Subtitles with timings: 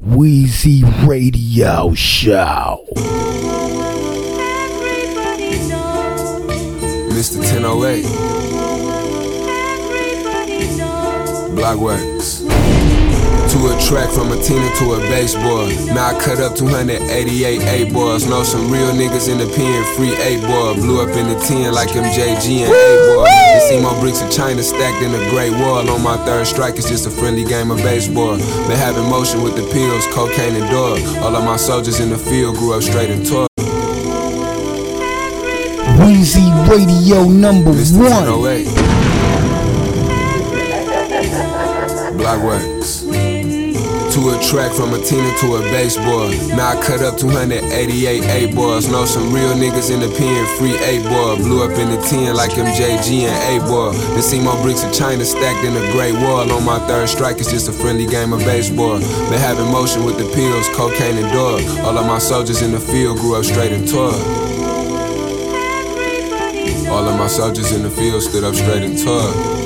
[0.00, 2.84] Wheezy Radio Show.
[7.10, 7.38] Mr.
[7.38, 8.04] 1008.
[11.56, 12.40] Blockworks.
[13.50, 15.74] To a track from a Tina to a baseboard.
[15.94, 18.26] Now I cut up 288 8 boys.
[18.28, 20.74] Know some real niggas in the pen, free 8 boy.
[20.74, 23.45] Blew up in the 10 like MJG and 8Ball.
[23.56, 25.88] You see more bricks of China stacked in a great wall.
[25.88, 28.36] On my third strike, it's just a friendly game of baseball.
[28.36, 31.00] Been having motion with the pills, cocaine and dog.
[31.24, 33.48] All of my soldiers in the field grew up straight and tall.
[36.04, 37.96] Wheezy Radio number Mr.
[37.96, 38.10] one.
[42.20, 43.05] 1008.
[44.16, 46.32] To a track from a Tina to a baseboard.
[46.56, 48.88] Now I cut up 288 8 boys.
[48.88, 51.36] Know some real niggas in the pen, free 8 boy.
[51.36, 53.92] Blew up in the 10 like MJG and 8Ball.
[53.92, 56.50] Then see more bricks of China stacked in a great wall.
[56.50, 58.98] On my third strike, it's just a friendly game of baseball.
[58.98, 61.60] Been having motion with the pills, cocaine and dog.
[61.84, 64.16] All of my soldiers in the field grew up straight and tall.
[66.88, 69.65] All of my soldiers in the field stood up straight and tall.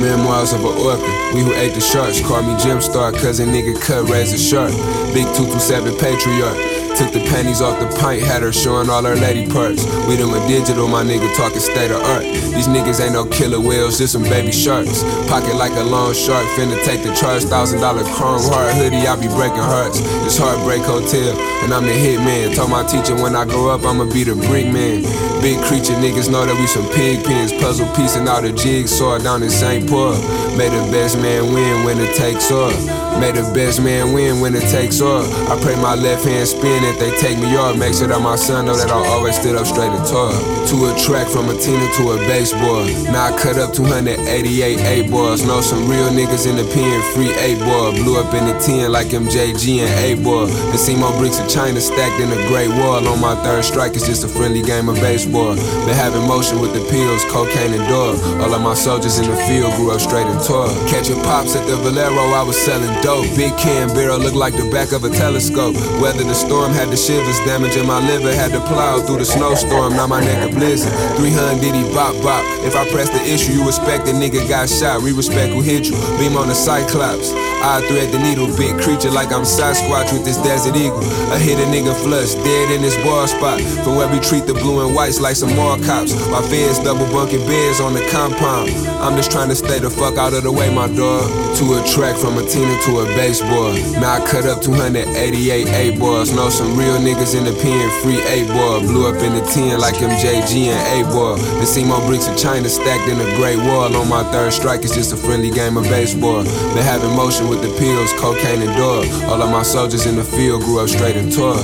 [0.00, 1.12] Memoirs of a orca.
[1.34, 4.72] We who ate the sharks call me Jim Star, cousin nigga cut razor sharp.
[5.12, 6.77] Big 227 patriarch.
[6.98, 9.86] Took the panties off the pint, had her showing all her lady parts.
[10.10, 12.24] We them a digital, my nigga talking state of art.
[12.24, 15.04] These niggas ain't no killer whales, just some baby sharks.
[15.30, 17.44] Pocket like a long shark, finna take the charge.
[17.44, 20.00] Thousand dollar chrome heart hoodie, I be breaking hearts.
[20.26, 22.56] This Heartbreak Hotel, and I'm the hitman.
[22.56, 25.06] Told my teacher when I grow up, I'ma be the brick man.
[25.40, 27.52] Big creature, niggas know that we some pig pins.
[27.52, 29.88] Puzzle piece and piecing out a jigsaw down in St.
[29.88, 30.18] Paul.
[30.58, 33.07] Made the best man win when it takes off.
[33.20, 35.26] May the best man win when it takes off.
[35.48, 37.76] I pray my left hand spin if they take me off.
[37.76, 40.32] Make sure that my son know that I always stood up straight and tall.
[40.68, 42.84] To a track from a Tina to a baseball.
[43.10, 45.44] Now I cut up 288 8 boys.
[45.46, 47.98] Know some real niggas in the pen, free 8 boy.
[48.02, 50.46] Blew up in the 10 like MJG and 8Ball.
[50.70, 53.06] Then see more bricks of China stacked in a great wall.
[53.06, 55.54] On my third strike, it's just a friendly game of baseball.
[55.54, 58.18] Been having motion with the pills, cocaine and dog.
[58.42, 60.68] All of my soldiers in the field grew up straight and tall.
[60.88, 63.26] Catching pops at the Valero, I was selling dope.
[63.36, 65.74] Big can barrel looked like the back of a telescope.
[66.00, 68.34] Weather the storm had the shivers, damaging my liver.
[68.34, 70.92] Had to plow through the snowstorm, now my neck a blizzard.
[71.16, 72.44] 300 diddy bop bop.
[72.64, 75.02] If I press the issue, you respect the nigga got shot.
[75.02, 75.96] We respect who hit you.
[76.18, 77.32] Beam on the Cyclops.
[77.62, 81.02] I thread the needle, big creature like I'm Sasquatch with this desert eagle.
[81.32, 83.60] I hit a nigga flush, dead in his ball spot.
[83.82, 86.14] From where we treat the blue and whites like some more cops.
[86.30, 88.70] My feds double bunking beds on the compound.
[89.02, 91.26] I'm just trying to stay the fuck out of the way, my dog.
[91.58, 93.74] To a track from a Tina to a baseball.
[93.98, 96.30] Now I cut up 288 8 boys.
[96.30, 98.86] Know some real niggas in the pen, free 8 boy.
[98.86, 101.36] Blew up in the 10 like MJG and 8Ball.
[101.58, 103.90] Then see more bricks of China stacked in a great wall.
[103.96, 106.44] On my third strike, it's just a friendly game of baseball.
[106.44, 109.06] Been having motion with the pills, cocaine and dog.
[109.24, 111.56] All of my soldiers in the field grew up straight and tall.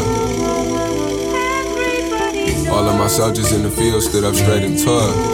[2.72, 5.33] All of my soldiers in the field stood up straight and tall.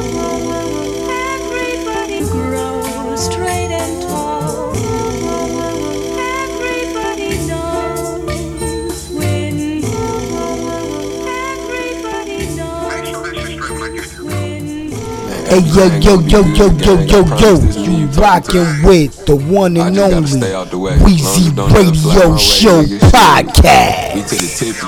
[15.51, 17.51] Hey yo yo yo yo yo yo yo,
[17.83, 20.97] you rockin' with the one and I just gotta only stay out the way.
[20.97, 22.91] Long as Weezy you don't ever slide my Radio Show nigga.
[22.91, 24.29] We Podcast.
[24.29, 24.79] to the tippy.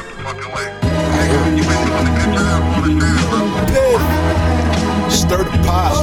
[5.11, 5.99] Stir the pot.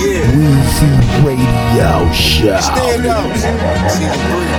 [0.00, 0.24] Yeah.
[0.32, 0.90] Weezy
[1.26, 2.56] Radio Show.
[2.56, 3.28] Stand out.
[3.36, 4.56] Season three.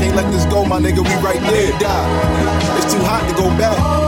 [0.00, 1.04] Can't let this go, my nigga.
[1.04, 1.78] We right there.
[1.78, 2.78] Die.
[2.78, 4.00] It's too hot to go back.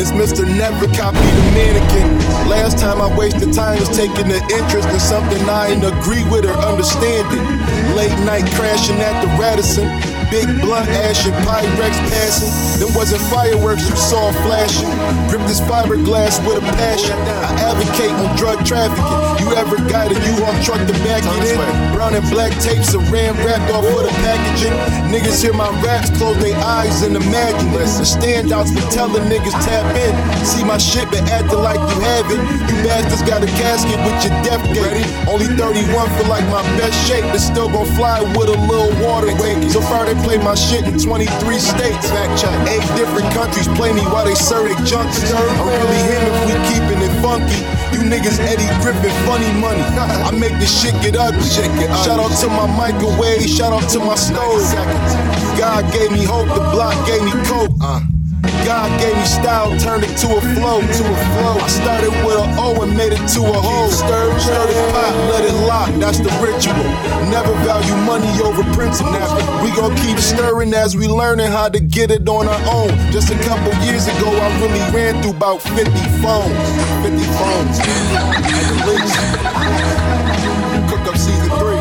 [0.00, 0.48] It's Mr.
[0.48, 2.08] Never Copy the Mannequin.
[2.48, 6.46] Last time I wasted time was taking an interest in something I didn't agree with
[6.46, 7.44] or understand it.
[7.94, 9.88] Late night crashing at the Radisson.
[10.30, 12.80] Big blunt ash and Pyrex passing.
[12.80, 14.88] Them wasn't fireworks you saw flashing.
[15.28, 17.12] Grip this fiberglass with a passion.
[17.12, 19.44] I advocate on drug trafficking.
[19.44, 21.89] You ever got a U-Haul truck to back it in?
[22.00, 24.72] Brown and black tapes and ram wrapped off for the packaging.
[25.12, 27.92] Niggas hear my raps, close their eyes and imagine it.
[28.00, 30.16] The standouts been telling niggas tap in.
[30.40, 32.40] See my shit been acting like you have it.
[32.72, 35.04] You bastards got a casket with your death date.
[35.28, 39.36] Only 31 for like my best shape, but still gon' fly with a little water
[39.36, 39.68] weight.
[39.68, 41.28] So far they play my shit in 23
[41.60, 42.08] states.
[42.08, 42.56] Fact check.
[42.64, 45.36] Eight different countries play me while they serve their junkies.
[45.36, 47.79] I'm really him if we keeping it funky.
[47.92, 49.82] You niggas Eddie Griffin, funny money.
[49.82, 51.42] I make this shit get ugly.
[51.42, 54.62] Shout out to my microwave, shout out to my stove.
[55.58, 57.72] God gave me hope, the block gave me coke.
[57.80, 58.00] Uh.
[58.64, 61.56] God gave me style, turned it to a flow, to a flow.
[61.60, 63.90] I started with a O and made it to a hoe.
[63.90, 66.76] Stir, stir the pot, let it lock, that's the ritual.
[67.28, 69.12] Never value money over principle.
[69.62, 72.90] We gon' keep stirring as we learning how to get it on our own.
[73.12, 75.90] Just a couple years ago, I really ran through about 50
[76.22, 76.56] phones.
[77.04, 77.76] 50 phones.
[80.88, 81.80] Cook up season three.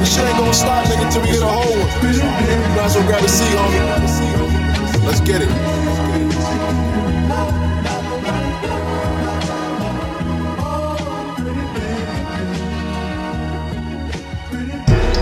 [0.00, 1.88] This shit ain't gonna stop, nigga, till we get a whole one.
[2.76, 4.27] Might as well grab a seat, homie.
[5.08, 5.48] Let's get it.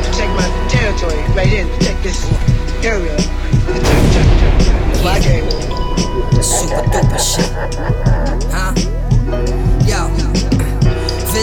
[0.02, 1.66] Protect my territory right here.
[1.68, 2.24] Protect this
[2.84, 3.16] area.
[3.16, 5.04] Check, check, check, check.
[5.04, 5.48] My game.
[6.42, 7.48] Super duper shit.
[8.50, 8.95] Huh?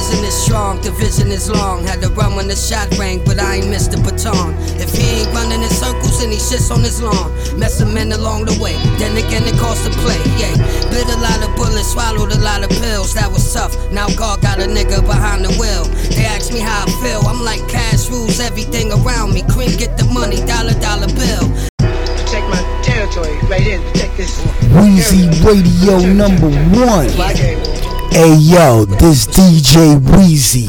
[0.03, 0.13] Yo.
[0.13, 1.83] Vision is strong, the vision is long.
[1.85, 4.53] Had to run when the shot rang, but I ain't missed the baton.
[4.75, 8.11] If he ain't running in circles and he shits on his lawn, mess a men
[8.11, 8.75] along the way.
[8.99, 10.19] Then again, it costs to play.
[10.35, 10.53] Yeah,
[10.91, 13.13] bit a lot of bullets, swallowed a lot of pills.
[13.13, 13.73] That was tough.
[13.91, 15.85] Now God got a nigga behind the wheel.
[16.11, 17.23] They ask me how I feel.
[17.25, 19.43] I'm like cash rules everything around me.
[19.47, 21.47] Cream get the money, dollar dollar bill.
[21.79, 23.79] Protect my territory right here.
[23.91, 24.35] Protect this
[24.75, 25.31] Weezy.
[25.47, 26.87] Radio Check, check, number check.
[26.91, 27.82] one.
[28.13, 30.67] Hey yo, this DJ Weezy.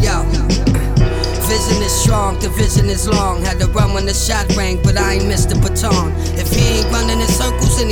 [0.00, 0.22] Yo,
[1.42, 3.42] vision is strong, the vision is long.
[3.42, 6.12] Had to run when the shot rang, but I ain't missed the baton.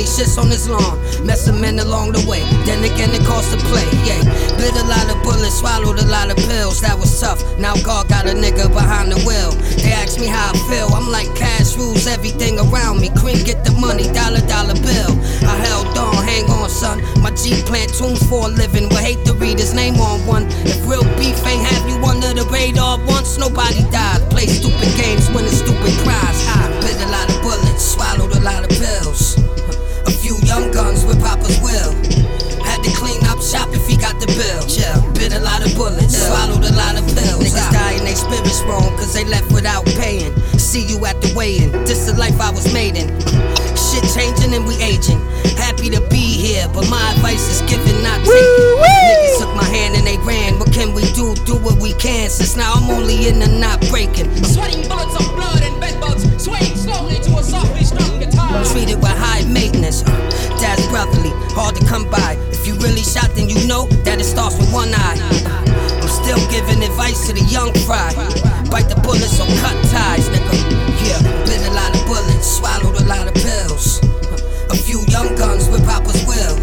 [0.03, 2.43] He shits on his lawn, mess a men along the way.
[2.67, 3.87] Then again, it costs to play.
[4.03, 4.19] Yeah,
[4.59, 6.81] bit a lot of bullets, swallowed a lot of pills.
[6.81, 7.39] That was tough.
[7.57, 9.55] Now God got a nigga behind the wheel.
[9.79, 10.91] They ask me how I feel.
[10.91, 13.15] I'm like cash rules everything around me.
[13.15, 15.15] Cream get the money, dollar dollar bill.
[15.47, 16.99] I held on, hang on, son.
[17.23, 18.91] My G plant tunes for a living.
[18.91, 20.51] Would hate to read his name on one.
[20.67, 24.19] If real beef ain't have you under the radar once, nobody died.
[24.27, 26.39] Play stupid games, winning stupid prize.
[26.51, 29.32] I bit a lot of bullets, swallowed a lot of pills.
[30.53, 31.97] A few young guns with Papa's will.
[32.61, 34.61] Had to clean up shop if he got the bill.
[34.69, 37.41] Chill, bit a lot of bullets, swallowed a lot of pills.
[37.41, 40.29] Niggas dying, and they spirits wrong, cause they left without paying.
[40.61, 43.09] See you at the weigh-in, this the life I was made in.
[43.73, 45.17] Shit changing and we aging.
[45.57, 48.77] Happy to be here, but my advice is giving, not taking.
[48.77, 50.59] Niggas took my hand and they ran.
[50.59, 51.33] What can we do?
[51.49, 52.29] Do what we can.
[52.29, 54.29] Since now I'm only in and not breaking.
[54.45, 58.63] Sweating bullets of blood and bedbugs, swaying slowly to a softly strung guitar.
[58.69, 59.12] Treated with
[61.53, 62.35] hard to come by.
[62.49, 65.17] If you really shot, then you know that it starts with one eye.
[66.01, 68.09] I'm still giving advice to the young fry.
[68.69, 70.53] Bite the bullets or cut ties, nigga.
[71.05, 74.01] Yeah, bit a lot of bullets, swallowed a lot of pills.
[74.73, 76.57] A few young guns with Papa's will.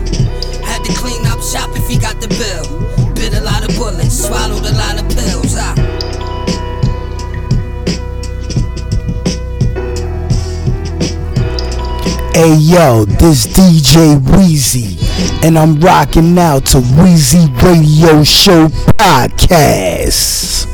[0.66, 2.66] Had to clean up shop if he got the bill.
[3.14, 5.54] Bit a lot of bullets, swallowed a lot of pills.
[5.56, 6.19] Ah.
[12.32, 14.96] Hey yo, this DJ Weezy.
[15.44, 20.68] And I'm rocking out to Weezy Radio Show Podcast.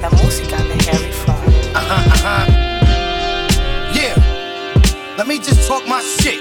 [0.00, 1.38] La música de Harry Fraud.
[3.94, 4.14] Yeah,
[5.16, 6.40] let me just talk my shit.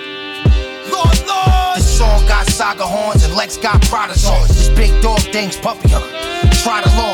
[0.92, 1.78] Lord, Lord.
[1.78, 4.53] This song got saga horns and Lex got Prada songs.
[4.76, 6.02] Big dog thing's puppy, huh?
[6.64, 7.14] Try the law.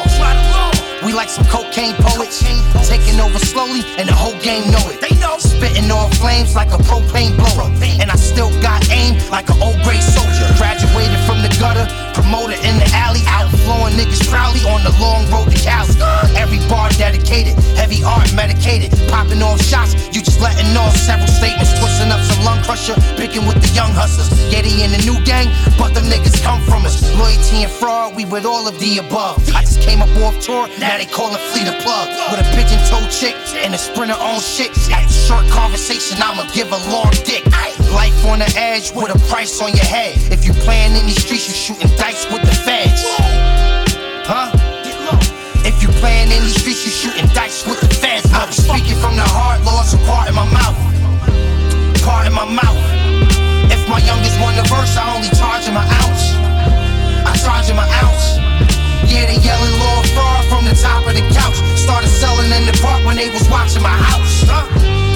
[1.05, 2.43] We like some cocaine poets,
[2.87, 4.99] taking over slowly, and the whole game know it.
[4.99, 5.37] They know.
[5.39, 9.79] Spitting on flames like a propane blower, and I still got aim like an old
[9.83, 10.45] gray soldier.
[10.59, 11.87] Graduated from the gutter,
[12.21, 15.95] promoted in the alley, outflowing niggas proudly on the long road to Cali.
[16.35, 19.95] Every bar dedicated, heavy art medicated, popping off shots.
[20.11, 23.91] You just letting off several statements, twisting up some lung crusher, picking with the young
[23.91, 24.29] hustlers.
[24.51, 25.47] Getty in the new gang,
[25.79, 26.99] but them niggas come from us.
[27.15, 29.39] Loyalty and fraud, we with all of the above.
[29.55, 32.07] I just came up off tour, now they call it fleet of plug.
[32.31, 34.71] With a pigeon toe chick and a sprinter on shit.
[34.91, 37.43] After short conversation, I'ma give a long dick.
[37.93, 40.13] Life on the edge with a price on your head.
[40.31, 43.01] If you playing in these streets, you shooting dice with the feds.
[44.29, 44.53] Huh?
[45.65, 48.29] If you playing in these streets, you shooting dice with the feds.
[48.31, 50.77] I'm speaking from the heart, lost a part in my mouth.
[52.05, 52.77] Part in my mouth.
[53.73, 56.37] If my youngest want the verse, I only charge him an ounce.
[57.25, 58.37] I charge him an ounce.
[59.09, 61.57] Yeah, they yelling Lord Fraud from the top of the couch.
[61.73, 64.45] Started selling in the park when they was watching my house.
[64.45, 65.08] Huh?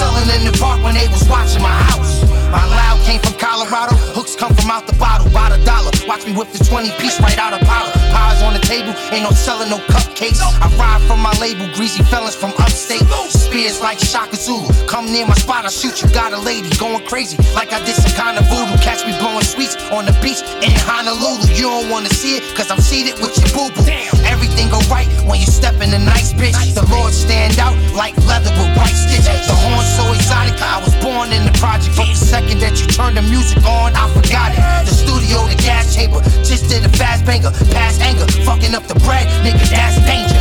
[0.00, 2.24] Selling in the park when they was watching my house.
[2.48, 5.92] My loud came from Colorado, hooks come from out the bottle, by the dollar.
[6.08, 7.92] Watch me whip the 20 piece right out of powder.
[8.08, 10.40] Pies on the table, ain't no selling no cupcakes.
[10.40, 13.04] I ride from my label, greasy fellas from upstate.
[13.50, 14.70] Spears like Shaka Zulu.
[14.86, 16.06] Come near my spot, I shoot you.
[16.14, 18.78] Got a lady going crazy, like I did some kind of voodoo.
[18.78, 21.50] Catch me blowing sweets on the beach in Honolulu.
[21.58, 23.82] You don't wanna see it, cause I'm seated with your boo boo.
[24.30, 26.54] Everything go right when you step in a nice bitch.
[26.78, 29.26] The Lord stand out like leather with white stitches.
[29.26, 31.98] The horn so exotic, I was born in the project.
[31.98, 34.62] But the second that you turn the music on, I forgot it.
[34.86, 37.50] The studio, the gas chamber, just did a fast banger.
[37.74, 40.38] Past anger, fucking up the bread, nigga, that's danger.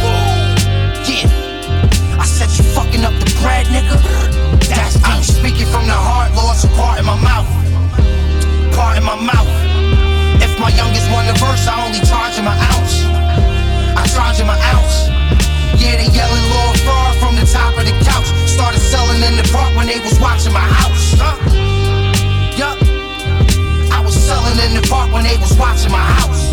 [1.10, 1.39] Yeah.
[2.20, 3.96] I said you fucking up the bread, nigga.
[4.68, 7.48] That's I'm speaking from the heart, Lord, so part in my mouth.
[8.76, 9.48] Part in my mouth.
[10.44, 13.08] If my youngest want a verse, I only charge him an ounce.
[13.96, 15.08] I charge him an ounce.
[15.80, 18.28] Yeah, they yelling Lord Far from the top of the couch.
[18.52, 21.16] Started selling in the park when they was watching my house.
[21.16, 21.40] Huh?
[22.60, 22.78] Yup.
[23.96, 26.52] I was selling in the park when they was watching my house.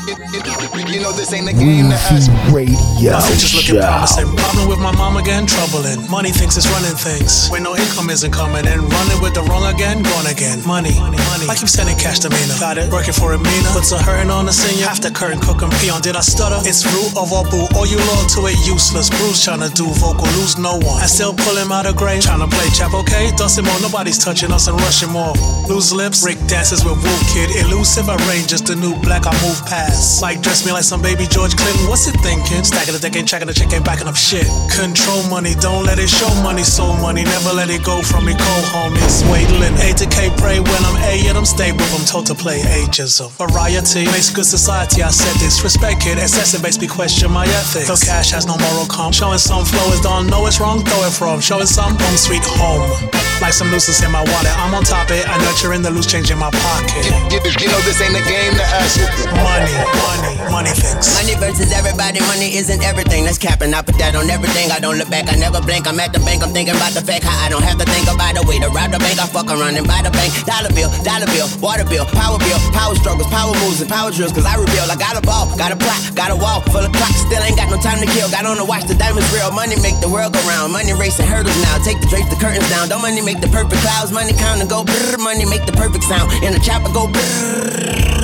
[0.00, 2.32] You know this ain't a game to ask.
[2.48, 2.74] Radio
[3.12, 3.84] My future's looking Show.
[3.84, 4.32] promising.
[4.32, 6.08] Problem with my mom again, troubling.
[6.08, 7.52] Money thinks it's running things.
[7.52, 10.64] When no income isn't coming and running with the wrong again, gone again.
[10.64, 11.20] Money, money.
[11.30, 11.46] money.
[11.52, 12.56] I keep sending cash to Mina.
[12.58, 12.88] Got it.
[12.90, 13.68] Working for a Mina.
[13.76, 14.88] Puts a hurting on the senior.
[14.88, 16.00] Half the curtain cook and peon.
[16.00, 16.58] Did I stutter?
[16.64, 17.68] It's root of all boo.
[17.76, 19.12] All you loyal to it, useless.
[19.12, 21.04] Bruce trying to do vocal, lose no one.
[21.04, 22.24] I still pull him out of grave.
[22.24, 23.30] Trying to play chap, okay?
[23.36, 23.78] Dust him more.
[23.84, 25.36] Nobody's touching us and rushing more.
[25.68, 26.24] Lose lips.
[26.24, 27.52] Rick dances with Wolf Kid.
[27.68, 28.48] Elusive, I reign.
[28.48, 29.89] Just a new black I move past.
[30.20, 31.88] Like dress me like some baby George Clinton.
[31.88, 32.64] What's it thinking?
[32.64, 34.46] Stacking the deck, ain't checking the chick, ain't backing up shit.
[34.70, 37.24] Control money, don't let it show money, soul money.
[37.24, 39.24] Never let it go from me, cold homies.
[39.30, 41.84] Waiting, A to K, pray when I'm A, yet I'm stable.
[41.96, 43.30] I'm told to play ageism.
[43.40, 45.62] Variety makes good society, I said this.
[45.64, 47.88] Respect it, excessive makes me question my ethics.
[47.88, 49.14] Though cash has no moral comp.
[49.14, 51.40] Showing some flow is don't know it's wrong, throw it from.
[51.40, 53.10] Showing some home sweet home.
[53.40, 55.24] Like some looses in my wallet, I'm on top it.
[55.24, 57.08] I nurture in the loose change in my pocket.
[57.32, 59.00] You, you know this ain't a game to ask.
[59.32, 61.06] Money, money, money things.
[61.16, 63.24] Money versus everybody, money isn't everything.
[63.24, 63.72] That's capping.
[63.74, 64.70] I put that on everything.
[64.70, 65.86] I don't look back, I never blink.
[65.86, 68.08] I'm at the bank, I'm thinking about the fact how I don't have to think
[68.08, 69.16] about the way to rob the bank.
[69.20, 70.32] I fuck around and buy the bank.
[70.44, 74.32] Dollar bill, dollar bill, water bill, power bill, power struggles, power moves, and power drills.
[74.32, 76.92] Cause I reveal, I got a ball, got a plot, got a wall full of
[76.92, 77.20] clocks.
[77.24, 78.28] Still ain't got no time to kill.
[78.30, 79.50] Got on the watch, the diamonds real.
[79.52, 80.72] Money make the world go round.
[80.72, 81.78] Money racing hurdles now.
[81.82, 82.88] Take the drapes, the curtains down.
[82.88, 84.12] Don't money make the perfect clouds.
[84.12, 85.18] Money count and go brrr.
[85.18, 86.28] Money make the perfect sound.
[86.44, 88.19] And the chopper go brrr.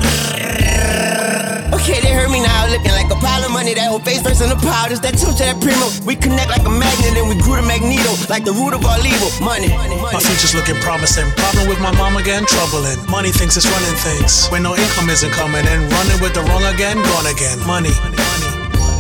[1.87, 3.71] Okay, they heard me now, looking like a pile of money.
[3.71, 4.59] That whole face first in the.
[4.90, 5.87] It's that two to that primo.
[6.02, 8.99] We connect like a magnet and we grew the magneto, like the root of all
[9.07, 9.31] evil.
[9.38, 9.71] Money.
[10.11, 11.31] My future's looking promising.
[11.38, 12.99] Problem with my mom again, troubling.
[13.07, 14.50] Money thinks it's running things.
[14.50, 17.55] When no income isn't coming in, running with the wrong again, gone again.
[17.71, 17.95] Money.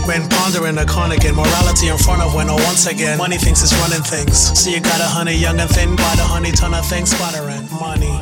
[0.06, 3.66] When pondering a con again, morality in front of when oh once again, money thinks
[3.66, 4.38] it's running things.
[4.54, 7.66] So you got a honey young and thin, buy the honey ton of things, sputtering.
[7.82, 8.14] Money,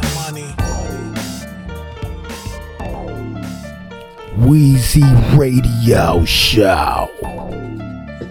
[4.37, 5.05] Weezy
[5.37, 7.84] Radio Show.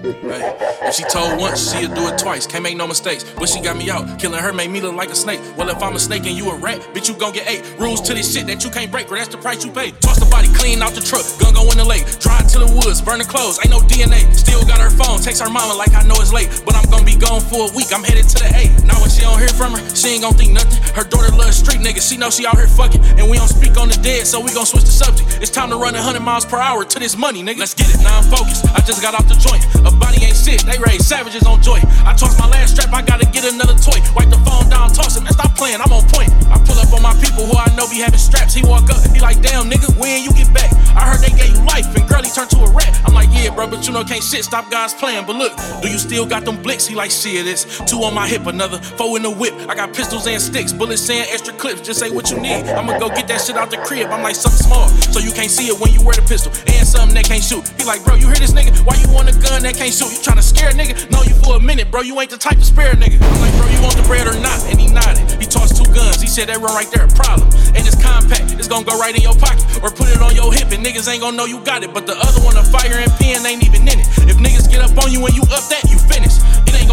[0.04, 0.44] Right.
[0.84, 2.46] If she told once, she'll do it twice.
[2.46, 3.24] Can't make no mistakes.
[3.24, 4.20] But she got me out.
[4.20, 5.40] Killing her made me look like a snake.
[5.56, 7.64] Well, if I'm a snake and you a rat, bitch, you gon' get eight.
[7.80, 9.18] Rules to this shit that you can't break, bro.
[9.18, 9.92] That's the price you pay.
[10.04, 11.24] Toss the body clean out the truck.
[11.40, 12.04] Gun go in the lake.
[12.20, 13.64] Drive to the woods, burn the clothes.
[13.64, 14.28] Ain't no DNA.
[14.36, 15.24] Still got her phone.
[15.24, 16.52] Text her mama like I know it's late.
[16.66, 17.96] But I'm gonna be gone for a week.
[17.96, 18.68] I'm headed to the A.
[18.84, 20.84] Now when she don't hear from her, she ain't gon' think nothing.
[21.00, 22.04] Her daughter loves street niggas.
[22.04, 23.00] She know she out here fucking.
[23.16, 25.40] And we don't speak on the dead, so we gon' switch the subject.
[25.40, 27.64] It's time to run 100 miles per hour to this money, nigga.
[27.64, 28.04] Let's get it.
[28.04, 28.68] Now I'm focused.
[28.76, 29.64] I just got off the joint.
[29.88, 29.93] A
[30.34, 30.66] ain't.
[30.66, 31.80] They raise savages on joy.
[32.06, 32.94] I tossed my last strap.
[32.94, 34.00] I gotta get another toy.
[34.16, 35.24] Wipe the phone down, toss it.
[35.24, 35.82] Man, stop playing.
[35.82, 36.32] I'm on point.
[36.50, 38.54] I pull up on my people who I know be having straps.
[38.54, 39.02] He walk up.
[39.13, 40.72] He like, damn, nigga, when you get back?
[40.96, 42.94] I heard they gave you life and girl, he turned to a rat.
[43.06, 44.44] I'm like, yeah, bro, but you know, can't shit.
[44.44, 45.25] Stop guys playing.
[45.25, 46.86] But look, do you still got them blicks?
[46.86, 49.54] He like, shit, it's two on my hip, another four in the whip.
[49.70, 51.82] I got pistols and sticks, bullets saying extra clips.
[51.82, 52.66] Just say what you need.
[52.70, 54.10] I'ma go get that shit out the crib.
[54.10, 56.52] I'm like, something small, so you can't see it when you wear the pistol.
[56.68, 57.68] And something that can't shoot.
[57.78, 58.74] He like, bro, you hear this nigga?
[58.86, 60.23] Why you want a gun that can't shoot?
[60.24, 61.12] You tryna scare a nigga?
[61.12, 62.00] Know you for a minute, bro.
[62.00, 63.20] You ain't the type to spare a nigga.
[63.20, 64.56] I'm like, bro, you want the bread or not?
[64.72, 65.20] And he nodded.
[65.36, 66.24] He tossed two guns.
[66.24, 67.51] He said that run right there, a problem.
[67.75, 68.56] And it's compact.
[68.56, 71.12] It's gonna go right in your pocket or put it on your hip, and niggas
[71.12, 71.92] ain't gonna know you got it.
[71.92, 74.08] But the other one, a fire and pen, ain't even in it.
[74.24, 76.39] If niggas get up on you when you up that, you finish.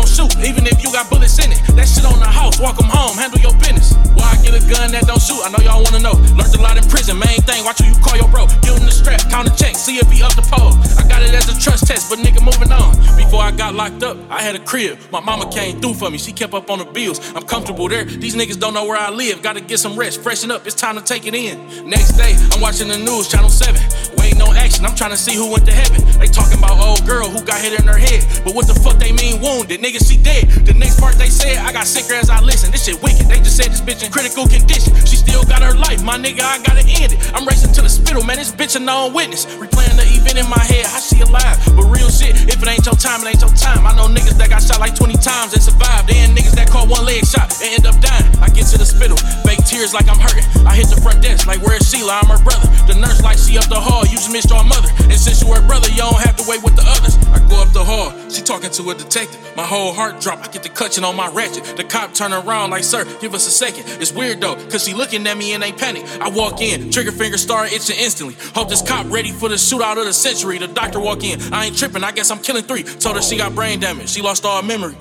[0.01, 1.61] Gon' shoot, even if you got bullets in it.
[1.77, 3.93] That shit on the house, walk 'em home, handle your business.
[4.17, 5.45] Why I get a gun that don't shoot?
[5.45, 6.17] I know y'all wanna know.
[6.41, 7.65] Learned a lot in prison, main thing.
[7.67, 8.47] Watch who you call your bro.
[8.65, 10.73] Give him the strap, count the check, see if he up the pole.
[10.97, 12.97] I got it as a trust test, but nigga moving on.
[13.15, 14.97] Before I got locked up, I had a crib.
[15.13, 17.21] My mama came through for me, she kept up on the bills.
[17.37, 18.05] I'm comfortable there.
[18.07, 19.43] These niggas don't know where I live.
[19.43, 20.67] Gotta get some rest, freshen up.
[20.67, 21.61] It's time to take it in.
[21.85, 23.83] Next day, I'm watching the news, channel 7.
[24.17, 26.01] Waiting on action, I'm trying to see who went to heaven.
[26.19, 28.25] They talking about old girl who got hit in her head.
[28.45, 29.81] But what the fuck they mean wounded?
[29.81, 30.49] Nigga, she dead.
[30.67, 32.71] The part they said, I got sicker as I listen.
[32.71, 33.27] This shit wicked.
[33.27, 34.93] They just said this bitch in critical condition.
[35.09, 37.19] She still got her life, my nigga, I gotta end it.
[37.33, 38.37] I'm racing to the spittle, man.
[38.37, 39.47] This bitch a known witness.
[39.47, 41.57] Replaying the event in my head, how she alive?
[41.75, 43.89] But real shit, if it ain't your time, it ain't your time.
[43.89, 46.13] I know niggas that got shot like 20 times and survived.
[46.13, 48.29] And niggas that caught one leg shot and end up dying.
[48.45, 49.17] I get to the spittle.
[49.49, 50.45] Fake tears like I'm hurting.
[50.67, 52.21] I hit the front desk like, where's Sheila?
[52.21, 52.69] I'm her brother.
[52.85, 54.05] The nurse like, she up the hall.
[54.05, 54.91] You just missed your mother.
[55.09, 57.17] And since you her brother, you don't have to wait with the others.
[57.33, 58.13] I go up the hall.
[58.29, 59.41] She talking to a detective.
[59.57, 60.41] My whole heart drop.
[60.43, 61.77] I get to the clutching on my ratchet.
[61.77, 63.85] The cop turn around like, sir, give us a second.
[64.01, 66.05] It's weird though, cause she looking at me and ain't panic.
[66.21, 68.35] I walk in, trigger finger start itching instantly.
[68.55, 70.59] Hope this cop ready for the shootout of the century.
[70.59, 71.41] The doctor walk in.
[71.53, 72.03] I ain't tripping.
[72.03, 72.83] I guess I'm killing three.
[72.83, 74.09] Told her she got brain damage.
[74.11, 74.97] She lost all memory.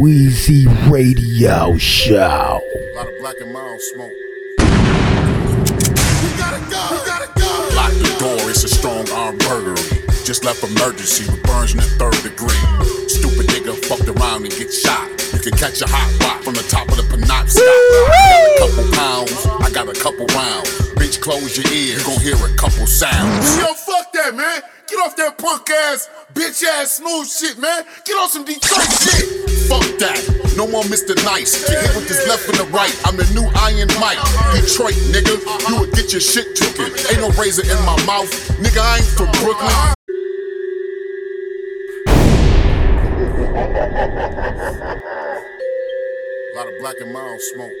[0.00, 2.14] Wheezy Radio Show.
[2.14, 4.12] A lot of black and mild smoke.
[7.74, 10.03] Lock the door, it's a strong arm burglary.
[10.24, 12.56] Just left emergency with burns in the third degree.
[13.12, 15.04] Stupid nigga fucked around and get shot.
[15.36, 17.60] You can catch a hot rock from the top of the Penobscot.
[17.60, 20.72] I got a couple pounds, I got a couple rounds.
[20.96, 23.52] Bitch, close your ears, you gon' hear a couple sounds.
[23.60, 24.64] Yo, fuck that, man.
[24.88, 27.84] Get off that punk ass, bitch ass smooth shit, man.
[28.08, 29.28] Get on some Detroit shit.
[29.68, 30.16] Fuck that.
[30.56, 31.12] No more Mr.
[31.28, 31.68] Nice.
[31.68, 32.96] Get hit with this left and the right.
[33.04, 34.16] I'm the new Iron Mike.
[34.56, 35.36] Detroit, nigga.
[35.68, 36.88] You would get your shit taken.
[37.12, 38.32] Ain't no razor in my mouth.
[38.56, 39.94] Nigga, I ain't from Brooklyn.
[43.64, 43.66] A
[46.54, 47.72] lot of black and mild smoke.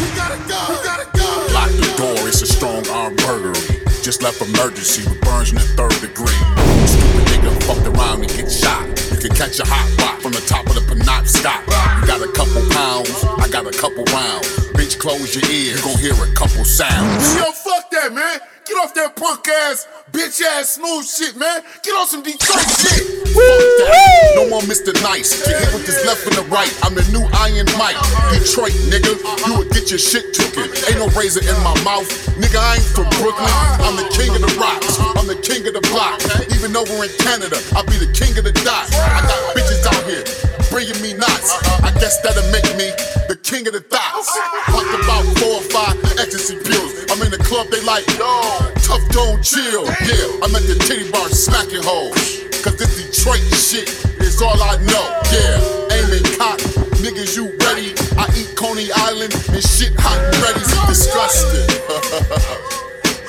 [0.00, 1.26] We gotta go, we gotta go.
[1.52, 3.82] Lock the door, it's a strong arm burglary.
[4.02, 6.38] Just left emergency with burns in the third degree.
[6.86, 8.86] Stupid nigga fucked around and get shot.
[9.10, 11.66] You can catch a hot rock from the top of the Penobscot.
[11.66, 13.10] You got a couple pounds,
[13.42, 14.46] I got a couple rounds.
[14.78, 17.34] Bitch, close your ears, you gon' hear a couple sounds.
[17.34, 18.38] Yo, fuck that, man.
[18.64, 21.64] Get off that punk ass, bitch ass smooth shit, man.
[21.82, 23.24] Get on some Detroit shit.
[23.32, 24.36] Fuck that.
[24.36, 24.92] No more Mr.
[25.02, 25.40] Nice.
[25.48, 26.70] Get hit with this left and the right.
[26.84, 27.96] I'm the new Iron Mike.
[28.30, 29.16] Detroit, nigga.
[29.48, 30.68] You would get your shit taken.
[30.86, 32.06] Ain't no razor in my mouth.
[32.36, 33.50] Nigga, I ain't from Brooklyn.
[33.82, 35.00] I'm the king of the rocks.
[35.16, 36.20] I'm the king of the block.
[36.52, 38.86] Even over in Canada, I'll be the king of the dot.
[38.92, 41.52] I got bitches out here bringing me knots.
[41.84, 42.88] I guess that'll make me
[43.28, 44.32] the king of the thoughts.
[44.72, 46.96] Talk about four or five ecstasy pills.
[47.12, 48.40] I'm in the club, they like, yo,
[48.80, 49.84] tough don't chill.
[50.08, 52.48] Yeah, I'm at the titty bar smacking hoes.
[52.64, 53.84] Cause this Detroit shit
[54.24, 55.06] is all I know.
[55.28, 56.56] Yeah, aiming cock.
[57.04, 57.92] Niggas, you ready?
[58.16, 60.64] I eat Coney Island and shit hot and ready.
[60.88, 61.68] Disgusting.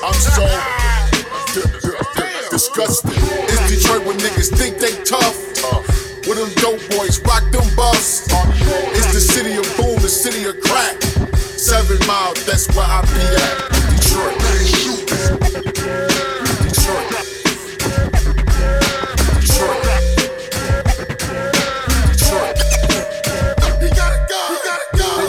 [0.00, 0.44] I'm so
[1.52, 3.12] d- d- d- disgusted.
[3.52, 6.03] It's Detroit when niggas think they tough.
[6.26, 8.26] With them dope boys, rock them buffs.
[8.96, 11.02] It's the city of boom, the city of crack.
[11.36, 13.68] Seven mile, that's where I be at.
[13.92, 14.32] Detroit.
[16.64, 17.08] Detroit.
[19.38, 19.84] Detroit.
[22.08, 22.56] Detroit.
[23.82, 25.24] We gotta go, gotta go.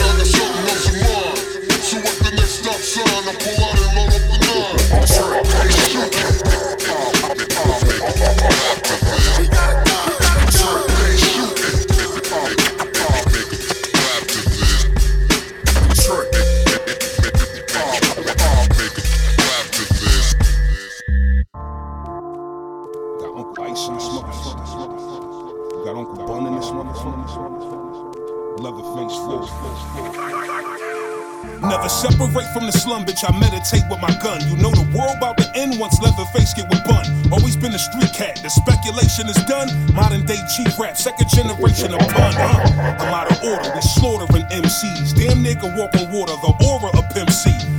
[33.66, 33.72] Bitch.
[33.72, 34.40] Meditate with my gun.
[34.48, 37.04] You know the world about to end once Leatherface get with bun.
[37.32, 38.40] Always been a street cat.
[38.42, 39.68] The speculation is done.
[39.94, 42.32] Modern day chief rap, second generation of pun.
[42.34, 42.96] Huh?
[43.00, 43.70] I'm out of order.
[43.74, 45.14] We slaughtering MCs.
[45.14, 46.34] Damn nigga walk on water.
[46.42, 47.30] The aura of Pimp.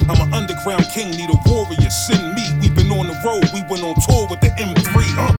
[0.10, 1.12] I'm an underground king.
[1.12, 1.89] Need a warrior.
[1.89, 2.43] Send me.
[2.62, 3.43] We been on the road.
[3.54, 5.04] We went on tour with the M3.
[5.15, 5.34] Huh?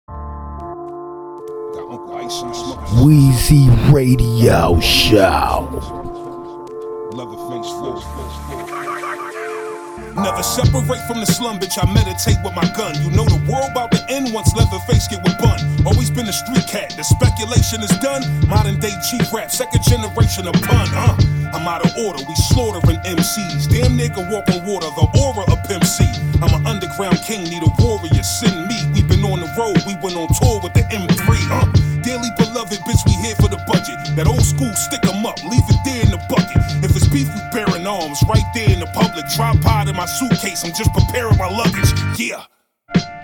[3.06, 5.77] Wheezy Radio Show.
[10.58, 11.78] Separate from the slum, bitch.
[11.78, 12.98] I meditate with my gun.
[13.06, 15.62] You know the world about to end once Leatherface get with bun.
[15.86, 16.98] Always been a street cat.
[16.98, 18.26] The speculation is done.
[18.50, 20.90] Modern day chief rap, second generation of pun.
[20.98, 21.14] Uh,
[21.54, 22.26] I'm out of order.
[22.26, 23.70] We slaughtering MCs.
[23.70, 24.90] Damn nigga walk on water.
[24.98, 26.10] The aura of Pimp C.
[26.42, 27.46] I'm an underground king.
[27.46, 28.26] Need a warrior.
[28.26, 28.78] Send me.
[28.98, 29.78] We been on the road.
[29.86, 31.38] We went on tour with the M3.
[31.54, 31.70] Uh,
[32.02, 33.06] dearly beloved, bitch.
[33.06, 34.02] We here for the budget.
[34.18, 35.38] That old school stick 'em up.
[35.46, 36.47] Leave it there in the bucket.
[37.12, 39.26] Beef, we bearing arms right there in the public.
[39.36, 41.92] Tripod in my suitcase, I'm just preparing my luggage.
[42.20, 42.44] Yeah.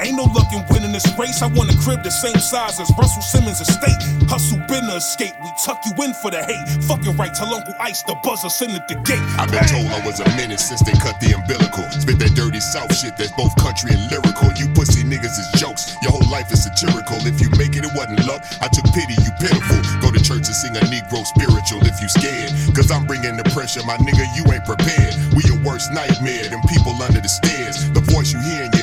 [0.04, 1.42] Ain't no luck in winning this race.
[1.42, 3.96] I want a crib the same size as Russell Simmons' estate.
[4.28, 5.32] Hustle been to escape.
[5.40, 6.84] We tuck you in for the hate.
[6.84, 9.24] Fucking right, tell Uncle Ice the buzzer send at the gate.
[9.40, 11.88] I've been told I was a menace since they cut the umbilical.
[12.04, 14.52] Spit that dirty south shit that's both country and lyrical.
[14.60, 15.96] You pussy niggas is jokes.
[16.04, 17.24] Your whole life is satirical.
[17.24, 18.44] If you make it, it wasn't luck.
[18.60, 19.80] I took pity, you pitiful.
[20.04, 22.52] Go to church and sing a Negro spiritual if you scared.
[22.76, 25.16] Cause I'm bringing the pressure, my nigga, you ain't prepared.
[25.32, 27.88] We your worst nightmare, them people under the stairs.
[27.96, 28.83] The voice you hear in your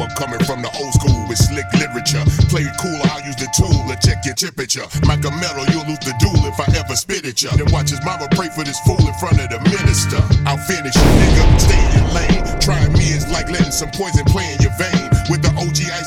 [0.00, 2.22] I'm coming from the old school with slick literature.
[2.52, 4.84] Play it cool, I'll use the tool to check your temperature.
[4.84, 7.50] a Metal, you'll lose the duel if I ever spit at ya.
[7.56, 10.20] Then watch his mama pray for this fool in front of the minister.
[10.44, 11.44] I'll finish you, nigga.
[11.60, 12.44] Stay in lane.
[12.60, 14.65] Trying me is like letting some poison play in your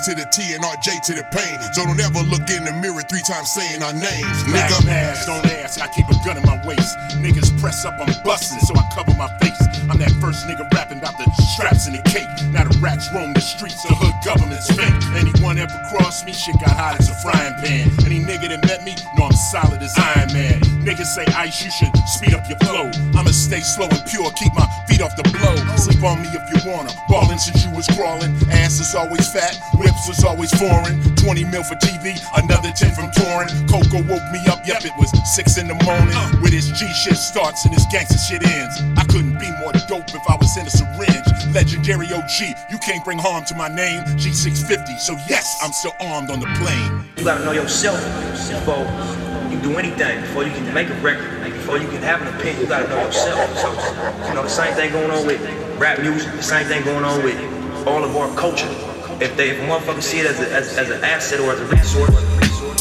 [0.06, 1.60] to the T and RJ to the pain.
[1.74, 4.86] So don't ever look in the mirror three times saying our names, nigga.
[4.86, 6.98] mask, don't ask, I keep a gun in my waist.
[7.20, 9.60] Niggas press up, I'm busting, so I cover my face.
[9.90, 12.30] I'm that first nigga rapping about the straps in the cake.
[12.54, 14.94] Now the rats roam the streets, the hood government's fake.
[15.18, 17.90] Anyone ever cross me, shit got hot as a frying pan.
[18.06, 20.62] Any nigga that met me, know I'm solid as Iron Man.
[20.86, 22.90] Niggas say ice, you should speed up your flow.
[23.18, 25.58] I'ma stay slow and pure, keep my feet off the blow.
[25.76, 26.94] Sleep on me if you wanna.
[27.10, 28.36] Ballin' since you was crawling.
[28.50, 29.58] Ass is always fat,
[29.90, 31.02] whips was always foreign.
[31.16, 33.50] 20 mil for TV, another 10 from touring.
[33.66, 36.16] Coco woke me up, yep, it was 6 in the morning.
[36.42, 38.76] With this G shit starts and this gangster shit ends.
[38.98, 41.26] I couldn't be more dope if I was in a syringe.
[41.54, 44.04] Legendary OG, you can't bring harm to my name.
[44.22, 47.04] G650, so yes, I'm still armed on the plane.
[47.18, 48.00] You gotta know yourself
[48.38, 48.86] before
[49.50, 50.22] you do anything.
[50.22, 53.02] Before you can make a record, before you can have an opinion, you gotta know
[53.02, 53.58] yourself.
[53.58, 53.70] So,
[54.28, 55.42] you know, the same thing going on with
[55.80, 57.38] rap music, the same thing going on with
[57.88, 58.70] all of our culture.
[59.22, 61.60] If they, if a motherfucker see it as, a, as, as an asset or as
[61.60, 62.16] a resource,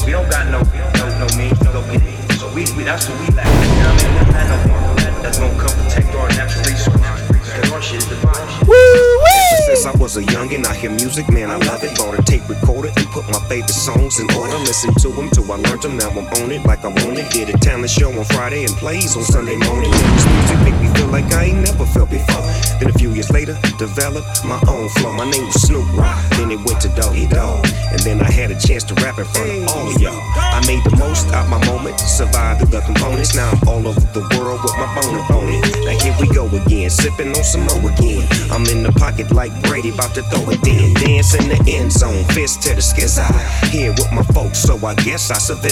[0.07, 0.63] we don't got no,
[0.95, 2.01] no, no means to go get.
[2.39, 3.47] So we, we that's what we lack.
[3.47, 4.19] You know what I mean?
[4.19, 4.89] We don't have no
[5.23, 7.73] that's gonna come protect our natural resources.
[7.73, 9.48] Our shit is divine.
[9.69, 11.95] Since I was a youngin', I hear music, man, I love it.
[11.99, 14.57] Bought a tape recorder and put my favorite songs in order.
[14.65, 17.31] Listen to them till I learned them, now I'm on it like I want it.
[17.31, 19.91] Did a talent show on Friday and plays on Sunday morning.
[19.91, 22.49] This music make me feel like I ain't never felt before.
[22.81, 25.13] Then a few years later, developed my own flow.
[25.13, 27.67] My name was Snoop Rock, then it went to Doggy Dogg.
[27.93, 30.17] And then I had a chance to rap in front of all of y'all.
[30.33, 33.37] I made the most out my moment, survived through the components.
[33.37, 35.61] Now I'm all over the world with my bone opponent.
[35.85, 38.25] Now here we go again, sipping on some more again.
[38.51, 40.95] I'm in the pocket like Brady, about to throw it in.
[40.95, 43.25] Dance in the end zone, fist to the skizzy.
[43.71, 45.63] Here with my folks, so I guess I should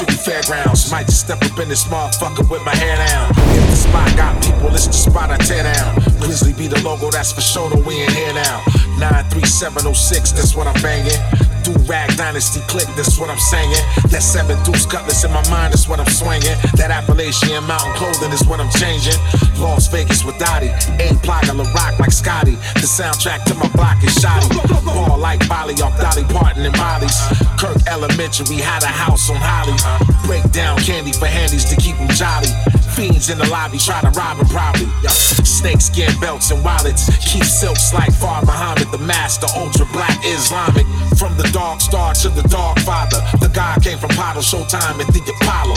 [0.00, 0.90] City Fairgrounds.
[0.90, 3.30] Might just step up in this motherfucker with my hair down.
[3.52, 5.94] If the spot got people, it's the spot I tear down.
[6.18, 8.64] Grizzly be the logo, that's for sure, though we in here now.
[8.96, 11.20] 93706, that's what I'm banging.
[11.64, 13.70] Do rag dynasty click, that's what I'm saying.
[14.08, 16.56] That seven deuce cutlass in my mind, that's what I'm swinging.
[16.80, 19.18] That Appalachian mountain clothing is what I'm changing.
[19.60, 22.56] Las Vegas with Dottie, A Plaga La Rock like Scotty.
[22.80, 24.48] The soundtrack to my block is shoddy.
[24.84, 27.16] Ball like Bali off Dolly Parton and Molly's.
[27.60, 29.76] Kirk Elementary had a house on Holly.
[30.26, 32.48] Break down candy for handies to keep them jolly.
[33.00, 34.84] Fiends in the lobby try to rob him probably.
[35.02, 35.08] Yeah.
[35.08, 37.08] Snakeskin belts and wallets.
[37.24, 40.84] Keep silks like Fard Muhammad, the master, ultra black Islamic.
[41.16, 43.24] From the dark star to the dark father.
[43.40, 45.76] The guy came from Pottle Showtime and the Apollo.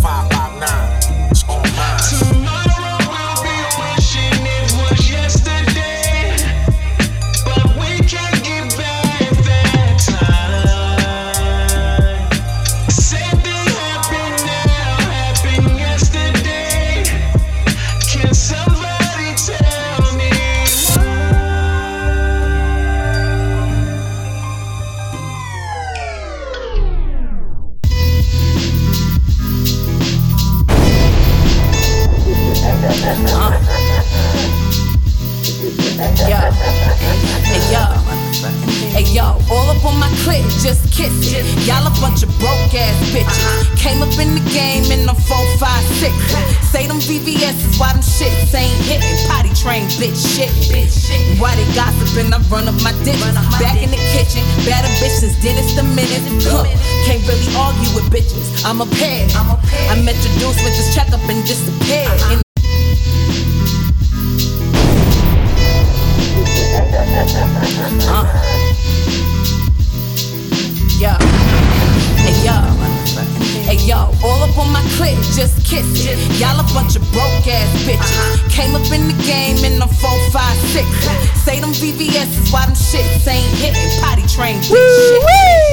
[0.00, 2.35] 559, it's all mine.
[39.86, 41.46] On my clip, just kiss it.
[41.62, 43.46] Y'all a bunch of broke ass bitches.
[43.78, 46.10] Came up in the game in the 456.
[46.66, 49.16] Say them VVS is why them shits ain't hitting.
[49.30, 50.50] Potty train bitch shit.
[51.38, 52.34] Why they gossiping?
[52.34, 53.38] I run up my digits.
[53.62, 56.22] Back in the kitchen, better bitches, Dennis the minute.
[56.42, 56.66] Huh.
[57.06, 58.66] Can't really argue with bitches.
[58.66, 59.24] I'm a pair.
[59.88, 62.10] I'm introduced with this checkup and disappeared.
[62.34, 62.45] In
[75.66, 76.18] kiss it.
[76.38, 78.50] Y'all a bunch of broke ass bitches.
[78.50, 80.86] Came up in the game in the 456.
[81.42, 83.90] Say them VVS is why them shits ain't hitting.
[84.00, 85.65] Potty train bitch shit.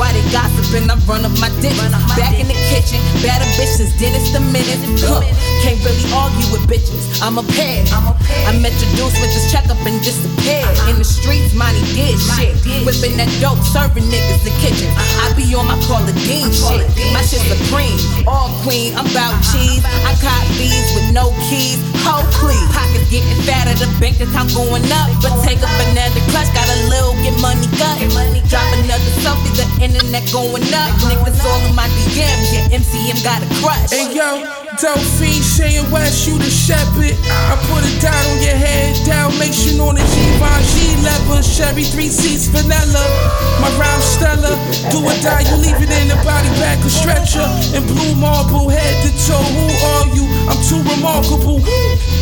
[0.00, 0.88] Why they gossiping.
[0.88, 1.76] I run up my dick.
[2.16, 4.80] Back in the kitchen, better bitches, dentist the minute.
[5.04, 5.20] Huh.
[5.60, 7.20] Can't really argue with bitches.
[7.20, 7.84] I'm a pair.
[8.48, 10.72] I'm introduced with this checkup and disappeared.
[10.88, 12.56] In the streets, money did shit.
[12.88, 14.88] Whipping that dope, serving niggas the kitchen.
[15.20, 16.88] I be on my Paula Deen shit.
[17.12, 18.00] My shit supreme.
[18.24, 19.84] All queen, I'm bout cheese.
[19.84, 21.76] I caught these with no keys.
[22.08, 22.64] Ho, please.
[22.72, 25.12] Pockets getting fatter, the bank account going up.
[25.20, 28.00] But take a banana clutch, got a little get money gut.
[28.48, 30.90] Drop another selfie, the internet going up.
[31.02, 33.90] Niggas all in my DMs, yeah, MCM got a crush.
[33.90, 37.12] Hey yo, dope fiend, Shane West, you the shepherd.
[37.28, 38.96] I put it down on your head,
[39.52, 43.04] sure on the Givenchy leather, Chevy three seats, vanilla.
[43.60, 44.56] My rhyme stellar,
[44.88, 47.44] do or die, you leave it in the body bag, a stretcher.
[47.76, 50.24] And blue marble, head to toe, who are you?
[50.48, 51.60] I'm too remarkable.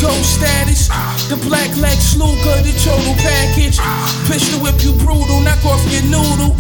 [0.01, 0.89] Ghost status,
[1.29, 3.79] the black leg sluger, the total package.
[4.27, 6.57] Pistol whip you brutal, knock off your noodle.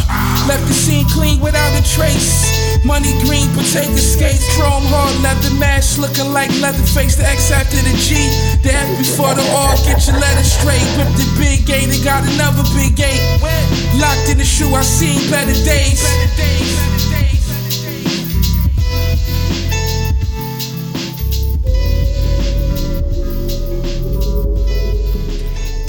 [0.46, 2.54] Left the scene clean without a trace.
[2.84, 7.16] Money green, potato skates, chrome hard leather mask, looking like Leatherface.
[7.16, 8.29] The X after the G,
[8.61, 9.72] the F before the R.
[9.87, 10.85] Get your letters straight.
[10.98, 13.22] Whip the big gate, and got another big gate.
[13.96, 16.03] Locked in the shoe, I seen better days.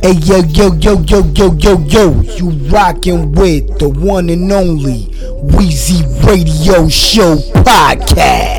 [0.02, 5.04] Hey yo yo yo yo yo yo yo, you rockin' with the one and only
[5.44, 8.59] Wheezy Radio Show podcast.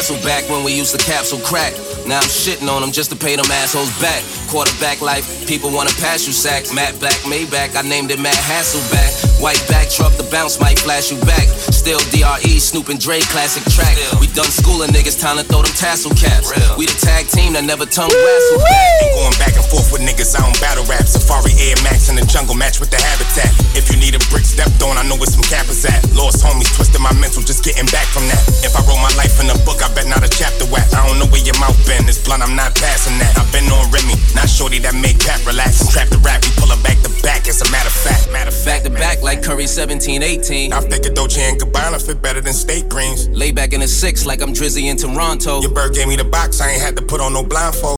[0.00, 1.74] Hassle back when we used to capsule crack.
[2.08, 4.24] Now I'm shitting on them just to pay them assholes back.
[4.48, 6.64] Quarterback life, people wanna pass you sack.
[6.72, 9.42] Matt Black Maybach, I named it Matt Hasselbeck.
[9.42, 11.44] White back truck, the bounce might flash you back.
[11.80, 13.96] Still DRE, Snoop and Dre classic track.
[14.20, 16.52] We done schooling niggas, time to throw them tassel caps.
[16.76, 18.60] We the tag team that never tongue wrestle.
[19.00, 21.08] Ain't going back and forth with niggas, I don't battle rap.
[21.08, 23.48] Safari Air Max in the jungle match with the habitat.
[23.72, 26.04] If you need a brick stepped on, I know where some cappers at.
[26.12, 28.44] Lost homies, twisting my mental, just getting back from that.
[28.60, 30.84] If I wrote my life in a book, I bet not a chapter whack.
[30.92, 33.40] I don't know where your mouth been, it's blunt, I'm not passing that.
[33.40, 35.88] I've been on Remy, not shorty that make Pat relax.
[35.88, 38.28] Trap the rap, we pull her back to back, as a matter of fact.
[38.28, 40.72] Matter of Back to back like Curry 17, 18.
[40.72, 41.69] I figure Dolce and Gabbana
[42.10, 43.28] fit better than steak greens.
[43.28, 45.60] Lay back in the six like I'm Drizzy in Toronto.
[45.60, 47.96] Your bird gave me the box, I ain't had to put on no blindfold.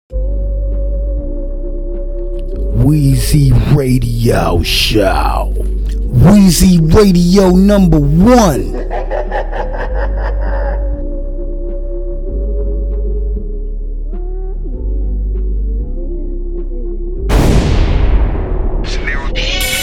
[2.85, 5.55] Wheezy Radio Show.
[5.57, 8.73] Wheezy Radio number one.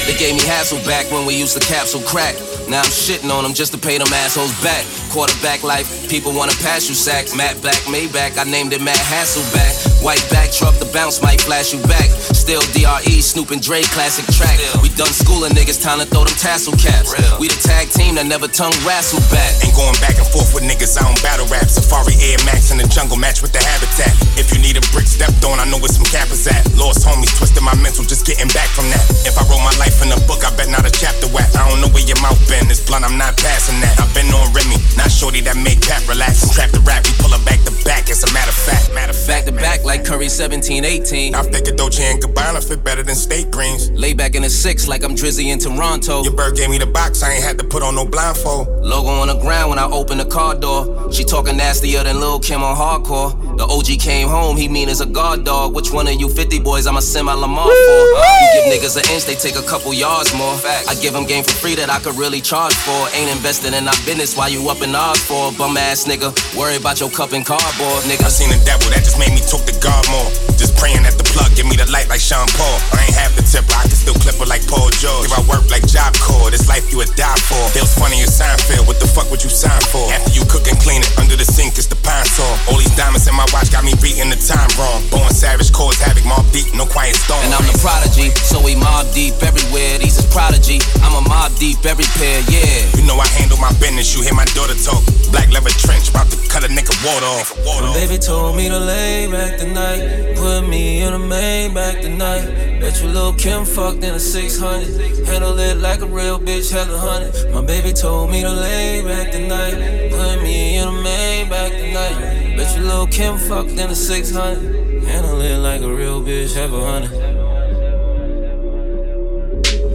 [0.06, 2.36] They gave me hassle back when we used to capsule crack.
[2.70, 4.86] Now I'm shitting on them just to pay them assholes back.
[5.10, 7.26] Quarterback life, people wanna pass you sack.
[7.36, 9.89] Matt Black Maybach, I named it Matt Hasselbeck.
[10.00, 12.08] White back truck, the bounce might flash you back.
[12.32, 14.56] Still DRE, Snoop and Dre classic track.
[14.80, 17.12] We done schooling niggas, time to throw them tassel caps.
[17.36, 19.52] We the tag team that never tongue wrestle back.
[19.60, 21.68] Ain't going back and forth with niggas, I don't battle rap.
[21.68, 24.16] Safari Air Max in the jungle match with the habitat.
[24.40, 26.64] If you need a brick stepped on, I know where some cappers at.
[26.80, 29.04] Lost homies, twisting my mental, just getting back from that.
[29.28, 31.52] If I wrote my life in a book, I bet not a chapter whack.
[31.60, 34.00] I don't know where your mouth been, it's blunt, I'm not passing that.
[34.00, 36.48] I've been on Remy, not shorty that make Pat relax.
[36.56, 38.96] Trap the rap, we pull her back to back, as a matter of fact.
[38.96, 39.52] Matter of Back fact.
[39.52, 41.34] to back like Curry 17, 18.
[41.34, 43.90] I figured Dolce and Gabbana fit better than steak greens.
[43.90, 46.22] Lay back in the six like I'm Drizzy in Toronto.
[46.22, 48.68] Your bird gave me the box, I ain't had to put on no blindfold.
[48.86, 51.12] Logo on the ground when I open the car door.
[51.12, 53.49] She talking nastier than Lil Kim on hardcore.
[53.60, 55.76] The OG came home, he mean as a guard dog.
[55.76, 58.00] Which one of you 50 boys I'ma send my Lamar for?
[58.40, 60.56] You give niggas an inch, they take a couple yards more.
[60.88, 62.96] I give them game for free that I could really charge for.
[63.12, 65.52] Ain't investing in our business why you up in ours for.
[65.60, 68.24] Bum ass nigga, worry about your cup and cardboard, nigga.
[68.24, 70.32] I seen the devil, that just made me talk to God more.
[70.56, 72.80] Just praying at the plug, give me the light like Sean Paul.
[72.96, 75.28] I ain't half the tipper, I can still clip her like Paul George.
[75.28, 77.60] If I work like Job Corps, this life you would die for.
[77.76, 80.08] Feels funny as Seinfeld, what the fuck would you sign for?
[80.16, 82.48] After you cook and clean it, under the sink is the pine saw.
[82.72, 85.02] All these diamonds in my watch got me beating the time wrong.
[85.10, 87.42] Born savage, cause havoc, Mobb Deep, no quiet storm.
[87.46, 89.98] And I'm the prodigy, so we mob deep everywhere.
[90.00, 92.90] These is prodigy, I'm a mob deep every pair, yeah.
[92.98, 95.02] You know I handle my business, you hear my daughter talk.
[95.32, 97.54] Black leather trench, about to cut a nigga water off.
[97.66, 100.36] My baby told me to lay back tonight.
[100.36, 102.80] Put me in a Maybach tonight.
[102.80, 105.28] Bet you Lil Kim fucked in a 600.
[105.28, 107.54] Handle it like a real bitch, hella hundred.
[107.54, 110.12] My baby told me to lay back tonight.
[110.12, 112.39] Put me in a Maybach tonight.
[112.60, 115.04] Bet you Lil' Kim fucked in a 600.
[115.06, 117.16] Handle it like a real bitch, have a hundred.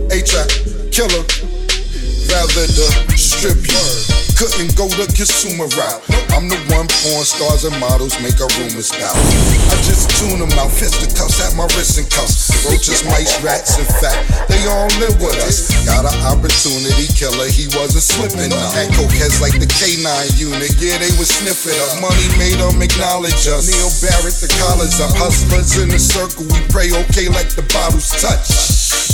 [0.08, 0.48] A-Trap,
[0.88, 1.24] killer,
[2.32, 2.88] rather the
[3.20, 3.84] strip you.
[4.40, 6.00] couldn't go the consumer route.
[6.32, 9.12] I'm the one porn stars and models make a rumors about.
[9.12, 12.53] I just tune them out, cuffs at my wrist and cuffs.
[12.64, 15.68] Roaches, mice, rats, in fact, they all live with us.
[15.84, 18.72] Got an opportunity killer, he wasn't slipping up.
[18.72, 20.04] Had cokeheads like the K9
[20.40, 22.00] unit, yeah, they was sniffing up.
[22.00, 23.68] Money made them acknowledge us.
[23.68, 25.12] Neil Barrett, the collars up.
[25.20, 28.48] Hustlers in a circle, we pray okay like the bottles touch.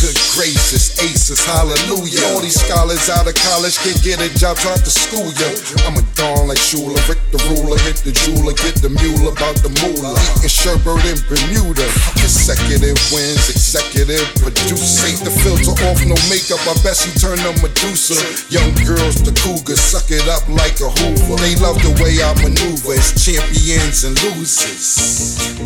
[0.01, 2.25] Good gracious, aces, hallelujah.
[2.33, 5.51] All these scholars out of college can't get a job, try to school ya.
[5.85, 9.57] I'm a dawn like Shula, Rick the ruler, hit the jeweler, get the mule about
[9.63, 10.17] the moolah.
[10.41, 11.87] Eating sherbert in Bermuda.
[12.19, 15.01] Consecutive wins, executive produce.
[15.01, 16.61] Take the filter off, no makeup.
[16.67, 18.19] I bet you turn to Medusa.
[18.53, 21.37] Young girls, the cougars, suck it up like a Hoover.
[21.41, 22.93] They love the way I maneuver.
[22.93, 25.57] It's champions and losers.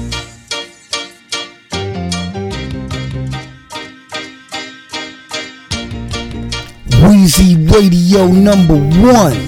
[7.03, 9.41] Wheezy Radio number one.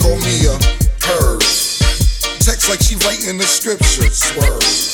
[0.00, 0.74] Call me a.
[2.44, 4.10] Text like she writing the scripture.
[4.10, 4.93] Swerve.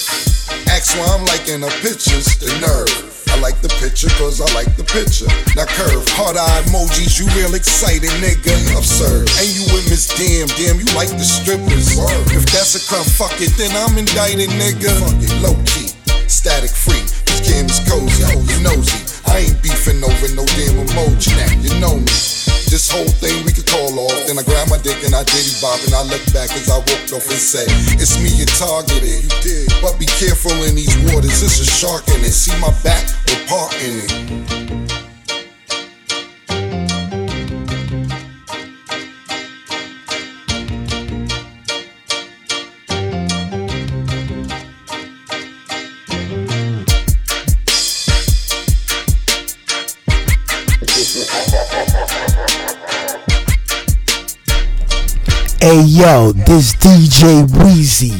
[0.80, 2.40] Ask why I'm liking her pictures.
[2.40, 2.88] The nerve.
[3.28, 5.28] I like the picture cause I like the picture.
[5.52, 8.56] Now curve, hard eye emojis, you real excited, nigga.
[8.72, 9.28] Absurd.
[9.36, 12.00] And you with Miss Damn, damn, you like the strippers.
[12.32, 14.88] If that's a crime, fuck it, then I'm indicted, nigga.
[15.04, 15.92] Fuck it, low key,
[16.24, 17.04] static free.
[17.28, 18.96] This game is cozy, oh, you nosy.
[19.28, 22.49] I ain't beefing over no damn emoji now, you know me.
[22.70, 24.26] This whole thing we could call off.
[24.28, 26.78] Then I grab my dick and I diddy bop and I look back as I
[26.78, 27.66] walked off and say,
[27.98, 29.26] It's me you targeted.
[29.26, 29.72] You did.
[29.82, 32.30] But be careful in these waters, there's a shark in it.
[32.30, 34.79] See my back, we're part in it.
[55.62, 58.12] Hey yo, this DJ Wheezy.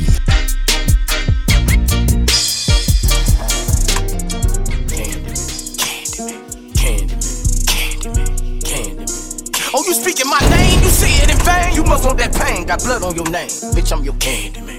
[9.72, 10.83] Oh, you speaking my name?
[10.83, 11.74] You see it in vain?
[11.74, 12.66] You must want that pain.
[12.66, 13.48] Got blood on your name.
[13.48, 14.70] Bitch, I'm your candy man.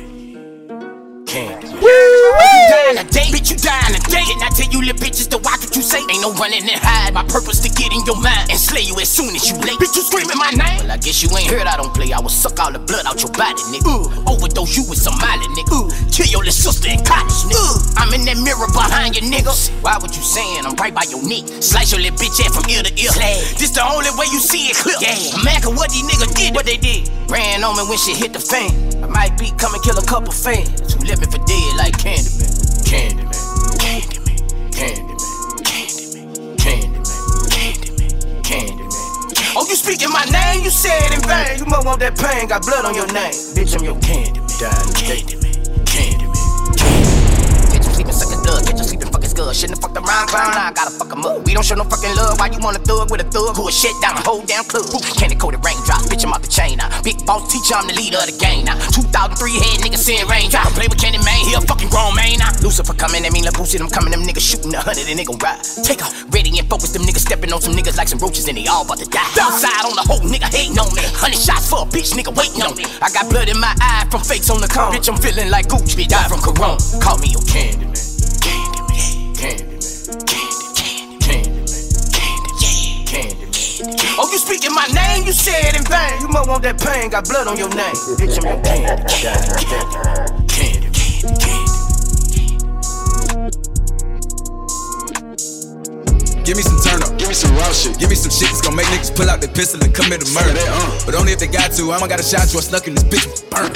[3.01, 4.29] To date, bitch, you dying to date.
[4.29, 6.05] And I tell you little bitches to watch what you say.
[6.05, 7.17] Ain't no running and hide.
[7.17, 9.73] My purpose to get in your mind and slay you as soon as you late.
[9.81, 10.85] Bitch, you screaming my name.
[10.85, 12.13] Well, I guess you ain't heard I don't play.
[12.13, 13.89] I will suck all the blood out your body, nigga.
[13.89, 15.81] Uh, overdose you with some Molly, nigga.
[15.81, 17.97] Uh, kill your little sister in cottage, nigga.
[17.97, 19.49] I'm in that mirror behind you, nigga.
[19.81, 21.49] Why would you saying I'm right by your neck?
[21.57, 23.09] Slice your little bitch ass from ear to ear.
[23.57, 25.01] This the only way you see it clear.
[25.01, 25.57] Yeah.
[25.57, 27.09] 'cause what these niggas did, what they did.
[27.33, 28.69] Ran on me when shit hit the fan.
[29.01, 31.97] I might be come and kill a couple fans who left me for dead like
[31.97, 32.50] Candyman.
[39.53, 40.63] Oh, you speaking my name?
[40.63, 41.57] You said in vain.
[41.59, 42.49] You must want that pain.
[42.49, 43.31] Got blood on your name.
[43.55, 43.95] Bitch, I'm your.
[43.95, 44.41] Candyman.
[44.59, 45.40] Candyman.
[49.51, 49.61] Scud.
[49.61, 50.51] Shouldn't have fucked around, clown.
[50.51, 51.45] Now I gotta fuck 'em up.
[51.45, 52.39] We don't show no fucking love.
[52.39, 54.63] Why you want a thug with a thug who a shit down the whole damn
[54.63, 54.87] club?
[55.17, 56.07] Candy coated raindrops.
[56.07, 56.89] Bitch, I'm out the chain now.
[57.03, 58.77] Big boss teacher, I'm the leader of the gang now.
[58.91, 60.71] 2003 head nigga seeing raindrop.
[60.73, 62.51] Play with Candy Man, he a fucking grown man now.
[62.61, 65.37] Lucifer coming at me like Boosie, I'm coming, them niggas shooting a hundred and gon'
[65.39, 65.59] ride.
[65.83, 68.57] Take off, ready and focus, them niggas stepping on some niggas like some roaches and
[68.57, 69.27] they all about to die.
[69.39, 71.03] Outside on the whole nigga hating on me.
[71.15, 72.85] Hundred shots for a bitch, nigga waiting on me.
[73.01, 74.93] I got blood in my eye from fakes on the cone.
[74.93, 76.77] Bitch, I'm feeling like bitch, died from Corona.
[77.01, 78.10] Call me your Candy man.
[84.19, 85.25] Oh, you speaking my name?
[85.25, 86.21] You said in vain.
[86.21, 87.09] You must want that pain.
[87.09, 87.95] Got blood on your name.
[88.19, 88.85] Bitch, I'm your.
[89.09, 90.40] Candy, candy,
[96.51, 98.59] Give me some turn up, give me some raw shit, give me some shit that's
[98.59, 100.59] gonna make niggas pull out their pistol and commit a murder.
[101.07, 101.95] But only if they got to.
[101.95, 103.71] I don't got a shot you, I snuck in this bitch, burn.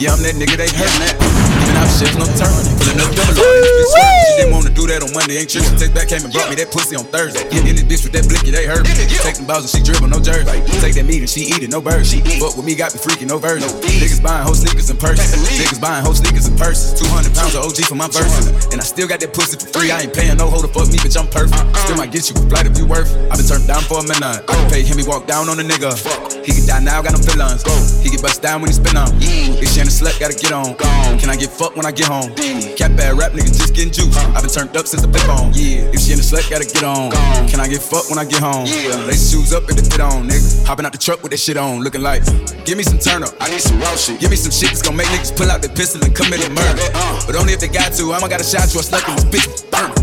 [0.00, 1.20] Yeah, I'm that nigga they hurt that.
[1.20, 2.48] Giving out shit, no turn.
[2.80, 3.92] Pulling up double on this bitch.
[3.92, 4.24] swerve.
[4.24, 5.76] She didn't wanna do that on Monday, ain't tripping.
[5.76, 7.44] Take back came and brought me that pussy on Thursday.
[7.52, 8.96] Get in this bitch with that blicky, they hurt me.
[9.20, 10.48] Take them balls and she dribble, no jersey.
[10.80, 12.08] Take that meat and she eat it, no bird.
[12.08, 13.68] She fuck with me, got me freaking, no version.
[13.84, 15.28] Niggas buying whole sneakers and purses.
[15.60, 16.96] Niggas buying whole sneakers and purses.
[16.96, 18.48] 200 pounds of OG for my verses.
[18.72, 19.92] And I still got that pussy for free.
[19.92, 21.60] I ain't paying no hoe to fuck me, bitch, I'm perfect.
[21.84, 23.10] Still might get you a flight if you worth.
[23.26, 24.46] I been turned down for a minute.
[24.46, 25.98] I can pay him, he walk down on a nigga.
[25.98, 26.30] Fuck.
[26.46, 27.66] He can die now, got no feelings.
[28.06, 29.10] He get bust down when he spin on.
[29.18, 30.78] If she in the slut, gotta get on.
[31.18, 32.30] Can I get fucked when I get home?
[32.78, 34.14] Cap bad rap nigga just getting juice.
[34.14, 35.50] I been turned up since the flip on.
[35.58, 37.10] Yeah, if she in the slut, gotta get on.
[37.50, 38.70] Can I get fucked when I get home?
[38.70, 38.94] Yeah.
[39.10, 40.70] Lace shoes up and the fit on, nigga.
[40.70, 42.22] Hopping out the truck with that shit on, looking like.
[42.62, 43.34] Give me some turn up.
[43.42, 44.22] I need some raw shit.
[44.22, 46.50] Give me some shit that's gonna make niggas pull out their pistol and commit a
[46.50, 46.86] murder.
[46.94, 47.26] Uh.
[47.26, 48.14] But only if they got to.
[48.14, 49.50] I'ma gotta shot you, I stuck in this bitch.
[49.74, 49.93] Burn.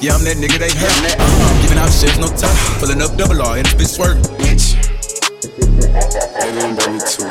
[0.00, 0.94] Yeah, I'm that nigga they hurt.
[1.18, 2.54] Uh, giving out shit, no time.
[2.78, 4.22] Pulling up double R and this bitch swerve.
[4.38, 4.78] Bitch.
[6.38, 7.26] Baby and baby too.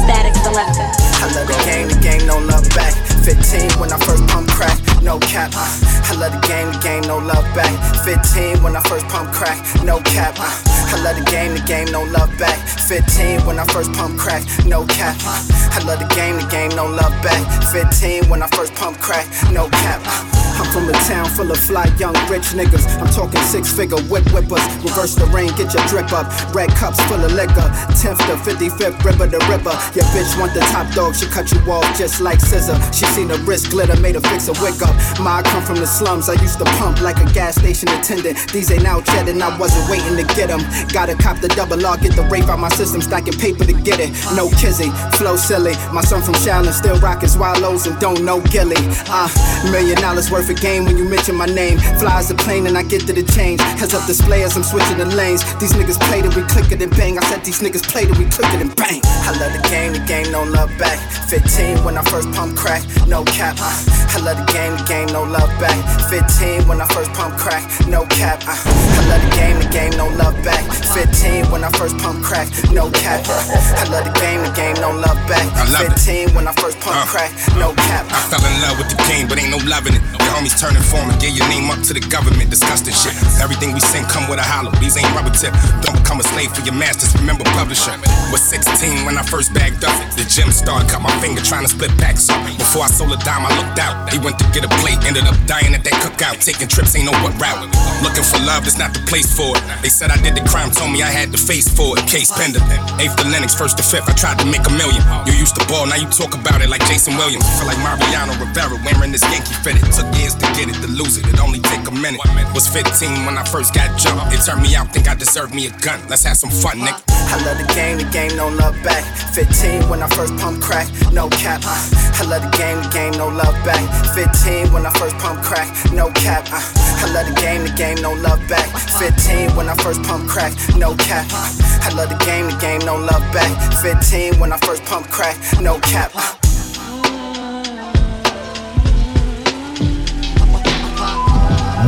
[0.00, 0.88] Static Selektah.
[1.20, 2.96] I love the game, the game, no love back.
[3.20, 5.52] 15 when I first pump crack, no cap.
[5.54, 5.68] Uh.
[6.10, 7.72] I love the game, the game, no love back.
[8.04, 10.34] 15 when I first pump crack, no cap.
[10.38, 10.50] Uh.
[10.92, 12.58] I love the game, the game, no love back.
[12.88, 15.16] 15 when I first pump crack, no cap.
[15.24, 15.40] Uh.
[15.72, 17.42] I love the game, the game, no love back.
[17.72, 20.00] 15 when I first pump crack, no cap.
[20.04, 20.40] Uh.
[20.60, 22.84] I'm from a town full of fly young rich niggas.
[23.00, 24.60] I'm talking six figure whip whippers.
[24.84, 26.28] Reverse the rain, get your drip up.
[26.54, 27.64] Red cups full of liquor.
[27.96, 29.72] 10th to 55th, river to river.
[29.96, 32.76] Your bitch want the top dog, she cut you off just like scissor.
[32.92, 35.20] She seen the wrist glitter, made her fix a wick up.
[35.20, 38.36] Ma, I come from the slums, I used to pump like a gas station attendant.
[38.52, 40.60] These ain't out yet, and I wasn't waiting to get them.
[40.92, 44.00] Gotta cop the double R, get the rape out my system, stacking paper to get
[44.00, 44.10] it.
[44.34, 45.74] No kizzy, flow silly.
[45.92, 48.76] My son from Shaolin still rockin' swallows and don't know Gilly.
[49.06, 51.78] Ah, uh, million dollars worth of game when you mention my name.
[51.98, 53.60] Flies the plane and I get to the change.
[53.78, 55.42] Heads up display as I'm switching the lanes.
[55.60, 57.18] These niggas play till we click it and bang.
[57.18, 59.00] I said these niggas play till we click it and bang.
[59.04, 60.98] I love the game, the game, no love back.
[61.28, 63.56] 15 when I first pump crack, no cap.
[63.60, 64.00] Uh.
[64.10, 65.76] I love the game, the game, no love back.
[66.08, 68.42] 15 when I first pump crack, no cap.
[68.46, 68.56] Uh.
[68.56, 70.64] I love the game, the game, no love back.
[70.96, 73.24] 15 when I first pump crack, no cap.
[73.28, 73.40] Uh.
[73.80, 75.46] I love the game, the game, no love back.
[75.76, 78.06] 15 when I first pump crack, no cap.
[78.10, 80.02] I fell in love with the game, but ain't no loving it.
[80.16, 82.50] Your homies turning for and get your name up to the government.
[82.50, 83.14] Disgusting shit.
[83.40, 84.72] Everything we sing come with a hollow.
[84.80, 85.52] These ain't rubber tip.
[85.82, 87.12] Don't become a slave for your masters.
[87.20, 87.94] Remember publisher.
[88.32, 89.94] Was 16 when I first bagged up.
[90.16, 92.40] The gym started, cut my finger trying to split packs up.
[92.56, 94.10] Before I sold a dime, I looked out.
[94.12, 96.38] He went to get a plate, ended up dying at that cookout.
[96.38, 97.66] Taking trips, ain't no what route.
[98.02, 99.62] Looking for love, it's not the place for it.
[99.82, 102.06] They said I did the crime, told me I had the face for it.
[102.06, 102.62] Case pending.
[103.00, 105.02] Eighth to Lenox, first to fifth, I tried to make a million.
[105.26, 107.44] You used to ball, now you talk about it like Jason Williams.
[107.58, 109.84] Feel like Mariano Rivera wearing this Yankee fitted.
[109.92, 112.20] Took years to get it, to lose it, it only take a minute.
[112.54, 114.32] Was 15 when I first got jumped.
[114.34, 116.00] It turned me out, think I deserve me a gun.
[116.08, 117.02] Let's have some fun, nigga.
[117.30, 119.04] I love the game, the game, no love back.
[119.34, 121.62] 15 when I first pump crack, no cap.
[121.64, 123.80] I love the game, the game, no love back.
[124.14, 126.44] 15 when I first pump crack, no cap.
[126.52, 126.60] Uh.
[127.02, 128.68] I love the game, the game, no love back.
[128.98, 131.26] 15 when I first pump crack, no cap.
[131.32, 131.48] Uh.
[131.82, 133.50] I love the game, the game, no love back.
[133.80, 136.10] 15 when I first pump crack, no cap.
[136.14, 136.36] Uh.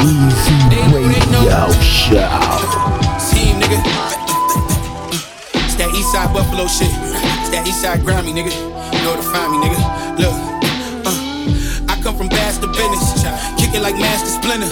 [0.00, 0.56] Weezy
[0.94, 2.26] Radio Show.
[3.30, 3.78] Team, nigga.
[5.54, 6.88] It's that Eastside Buffalo shit.
[6.88, 8.52] It's that Eastside Grammy, nigga.
[8.92, 10.18] You know to find me, nigga.
[10.18, 10.61] Look,
[12.12, 13.24] come from bass to business.
[13.56, 14.68] Kick it like Master Splinter.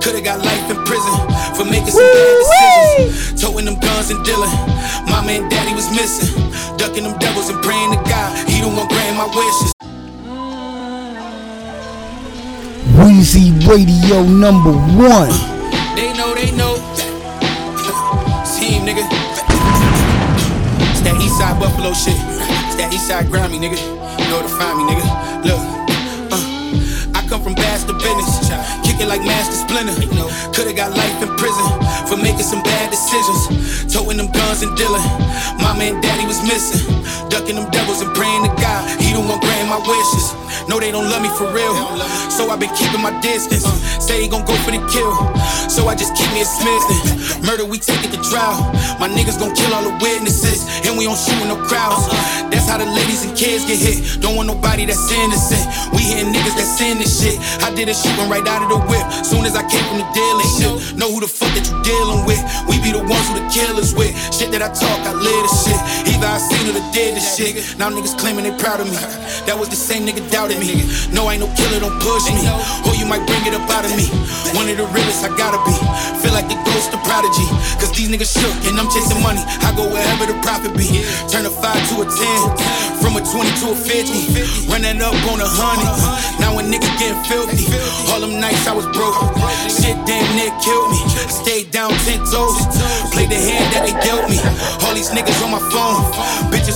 [0.00, 1.14] Coulda got life in prison
[1.54, 3.42] for making some bad decisions.
[3.42, 4.50] Toting them guns and dealing.
[5.10, 6.30] Mama and daddy was missing.
[6.76, 8.30] Ducking them devils and praying to God.
[8.48, 9.72] He don't want grant my wishes.
[12.96, 15.30] Weezy Radio number one.
[15.96, 16.76] They know, they know.
[18.56, 19.04] Team, nigga.
[20.90, 22.16] It's that Eastside Buffalo shit.
[22.66, 23.78] It's that Eastside Grammy, nigga.
[24.18, 25.44] You know to find me, nigga.
[25.44, 25.75] Look,
[27.46, 28.50] from bass to business.
[28.82, 29.94] Kick it like Master Splinter.
[30.50, 31.62] Coulda got life in prison
[32.10, 33.86] for making some bad decisions.
[33.86, 35.06] Toting them guns and dealing.
[35.62, 36.82] Mama and daddy was missing.
[37.30, 38.82] Ducking them devils and praying to God.
[38.98, 40.34] He don't want grant my wishes.
[40.68, 41.74] No, they don't love me for real.
[42.30, 43.64] So I've been keeping my distance.
[44.02, 45.14] Say he gon' go for the kill.
[45.70, 47.42] So I just keep me a Smith.
[47.46, 48.58] Murder, we take it to trial.
[48.98, 50.66] My niggas gon' kill all the witnesses.
[50.86, 52.10] And we don't shoot no crowds.
[52.50, 54.20] That's how the ladies and kids get hit.
[54.20, 55.64] Don't want nobody that's innocent.
[55.94, 57.38] We hitting niggas that's in this shit.
[57.62, 59.06] I did a shooting right out of the whip.
[59.22, 60.98] Soon as I came from the dealership.
[60.98, 62.42] Know who the fuck that you dealing with.
[62.66, 64.10] We be the ones who the killers with.
[64.34, 65.80] Shit that I talk, I live the shit.
[66.10, 67.78] Either I seen it or did the shit.
[67.78, 68.98] Now niggas claiming they proud of me.
[69.46, 70.84] That was the same nigga doubted me.
[71.12, 72.42] No, I ain't no killer, don't push me.
[72.88, 74.08] Or you might bring it up out of me.
[74.56, 75.76] One of the realest I gotta be.
[76.24, 77.46] Feel like the ghost of Prodigy.
[77.78, 79.44] Cause these niggas shook and I'm chasing money.
[79.62, 81.06] I go wherever the profit be.
[81.30, 82.98] Turn a 5 to a 10.
[82.98, 84.66] From a 20 to a 50.
[84.66, 85.94] Run that up on a hundred.
[86.42, 87.70] Now a nigga getting filthy.
[88.10, 89.14] All them nights I was broke.
[89.70, 90.98] Shit damn near killed me.
[91.30, 92.58] Stayed down 10 toes.
[93.14, 94.42] Played the hand that they dealt me.
[94.82, 95.85] All these niggas on my phone.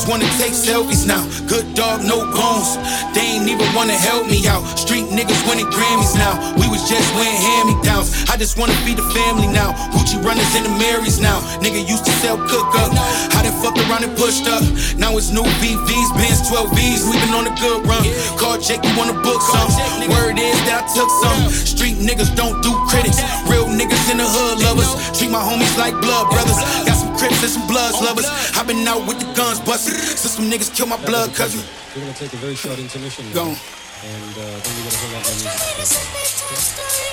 [0.08, 1.22] Wanna take selfies now.
[1.46, 2.74] Good dog, no bones.
[3.14, 4.66] They ain't even wanna help me out.
[4.76, 6.34] Street niggas winning Grammys now.
[6.58, 8.10] We was just wearing hand me downs.
[8.28, 9.70] I just wanna be the family now.
[9.94, 11.38] Gucci runners in the Marys now.
[11.62, 12.90] Nigga used to sell cook up.
[13.36, 14.62] I done fucked around and pushed up.
[14.98, 17.06] Now it's new BVs, Benz 12Vs.
[17.06, 18.02] We been on a good run.
[18.36, 19.70] Call Jake, you wanna book some.
[20.10, 21.38] Word is that I took some.
[21.50, 23.22] Street niggas don't do critics.
[23.46, 24.90] Real niggas in the hood lovers.
[25.16, 26.58] Treat my homies like blood brothers.
[26.82, 28.24] Got some crips and some bloods lovers.
[28.56, 29.94] i been out with the guns busted.
[29.94, 31.60] Since some niggas kill my blood cousin.
[31.94, 33.30] We're gonna take a very short intermission.
[33.32, 33.44] Go.
[33.44, 36.00] And uh, then we're gonna bring out the music.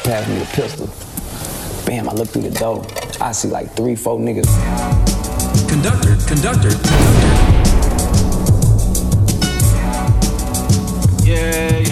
[0.08, 0.88] Pass me a pistol.
[1.86, 2.86] Bam, I look through the door.
[3.20, 4.48] I see like three, four niggas.
[5.68, 7.48] Conductor, conductor, conductor.
[11.28, 11.84] Yeah,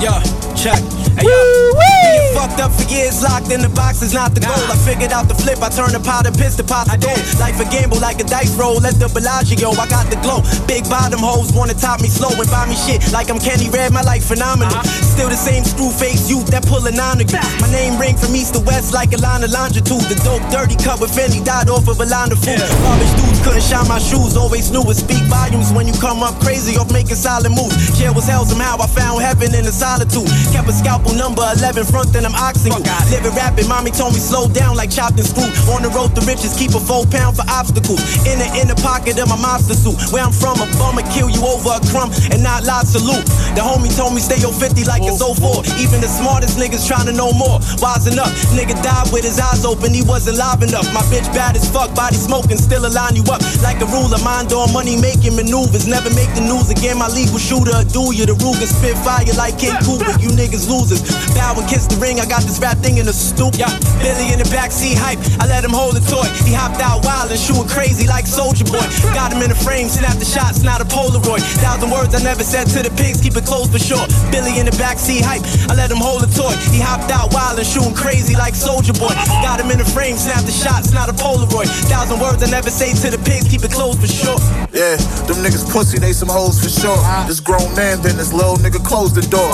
[0.00, 0.22] yeah,
[0.56, 0.80] check.
[1.18, 4.64] Hey, yo, being fucked up for years, locked in the box is not the goal.
[4.68, 7.20] I figured out the flip, I turn the pot and piss the pot to gold.
[7.40, 10.44] Life a gamble like a dice roll, let the Bellagio, I got the glow.
[10.68, 13.92] Big bottom hoes wanna top me slow and buy me shit like I'm Kenny Red,
[13.92, 14.82] my life phenomenal.
[14.84, 17.26] Still the same screw face youth that pull a nine to.
[17.60, 20.04] My name ring from east to west like a line of longitude.
[20.10, 22.60] The dope dirty cut with Fendi died off of a line of food.
[22.60, 26.36] Garbage dudes couldn't shine my shoes, always knew it speak volumes when you come up
[26.40, 27.76] crazy off making solid moves.
[27.98, 30.28] Jail was hell somehow, I found heaven in the solitude.
[30.52, 32.82] Kept a scalpel number 11 then I'm oxing you.
[33.12, 35.46] Living rapid, mommy told me slow down like chopped and screw.
[35.70, 38.00] On the road to riches, keep a full pound for obstacles.
[38.26, 39.94] In the inner pocket of my monster suit.
[40.10, 43.24] Where I'm from, a bummer kill you over a crumb and not lot salute.
[43.54, 45.62] The homie told me stay your 50 like it's 04.
[45.78, 47.60] Even the smartest niggas trying to know more.
[47.78, 50.88] Wising up, nigga died with his eyes open, he wasn't live enough.
[50.96, 53.44] My bitch bad as fuck, body smoking, still align you up.
[53.60, 55.86] Like a ruler, mind on money making maneuvers.
[55.86, 58.24] Never make the news again, my legal shooter, do you.
[58.24, 61.04] The Ruger spit fire like King Koopa, you niggas losers.
[61.36, 63.54] Bow and kiss the ring, I got this rap thing in the stoop.
[63.60, 63.68] Yeah,
[64.00, 66.24] Billy in the backseat hype, I let him hold the toy.
[66.48, 68.84] He hopped out wild and shooting crazy like Soldier Boy.
[69.12, 71.44] Got him in the frame, snap the shots, not a Polaroid.
[71.60, 74.04] Thousand words I never said to the pigs, keep it close for sure.
[74.32, 76.56] Billy in the backseat hype, I let him hold the toy.
[76.72, 79.12] He hopped out wild and shooting crazy like Soldier Boy.
[79.44, 81.68] Got him in the frame, snap the shots, not a Polaroid.
[81.92, 84.40] Thousand words I never say to the pigs, keep it close for sure.
[84.72, 84.96] Yeah,
[85.28, 86.98] them niggas pussy, they some hoes for sure.
[87.28, 89.52] This grown man, then this little nigga closed the door.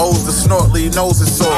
[0.00, 1.54] O's the snort, leave nose sore.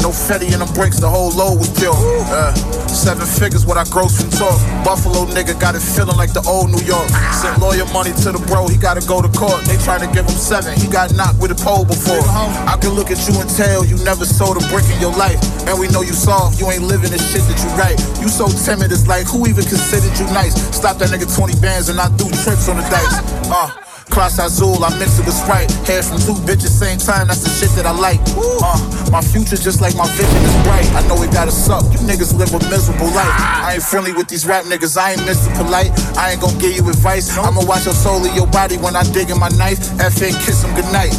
[0.00, 1.92] No fetty in them brakes, the whole load was pure.
[2.30, 2.54] Uh,
[2.86, 4.56] seven figures, what I gross from talk.
[4.86, 7.10] Buffalo nigga got it feeling like the old New York.
[7.34, 9.66] Sent lawyer money to the bro, he gotta go to court.
[9.66, 12.22] They trying to give him seven, he got knocked with a pole before.
[12.70, 15.42] I can look at you and tell you never sold a brick in your life.
[15.66, 17.98] And we know you soft, you ain't living the shit that you write.
[18.22, 20.54] You so timid, it's like who even considered you nice?
[20.70, 23.18] Stop that nigga 20 bands and I do trips on the dice.
[23.50, 25.70] Uh, Cross Azul, I mix it with Sprite.
[25.86, 28.18] Hair from two bitches, same time, that's the shit that I like.
[28.36, 28.76] Uh,
[29.10, 30.86] my future just like my vision is bright.
[30.98, 31.86] I know it gotta suck.
[31.94, 33.30] You niggas live a miserable life.
[33.30, 35.54] I ain't friendly with these rap niggas, I ain't Mr.
[35.54, 35.94] Polite.
[36.18, 37.30] I ain't gonna give you advice.
[37.38, 39.78] I'ma watch your soul in your body when I dig in my knife.
[40.02, 41.14] FN, kiss him goodnight.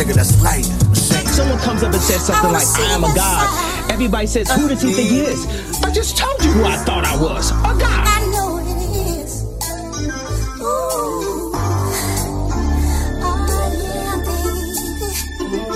[0.00, 0.64] Nigga, that's light.
[1.28, 3.90] Someone comes up and says something like, I am a god.
[3.90, 5.46] Everybody says, Who does he think he is?
[5.84, 8.01] I just told you who I thought I was a god.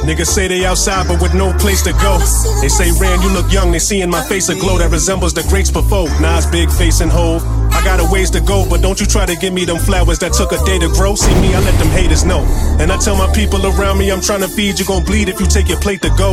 [0.06, 2.18] Niggas say they outside but with no place to go.
[2.60, 3.72] They say, Rand, you look young.
[3.72, 6.08] They see in my face a glow that resembles the greats before.
[6.20, 7.42] Nas, big face and Hov.
[7.76, 10.18] I got a ways to go, but don't you try to give me them flowers
[10.20, 11.14] that took a day to grow.
[11.14, 12.40] See me, I let them haters know.
[12.80, 15.38] And I tell my people around me, I'm trying to feed you, gon' bleed if
[15.38, 16.32] you take your plate to go.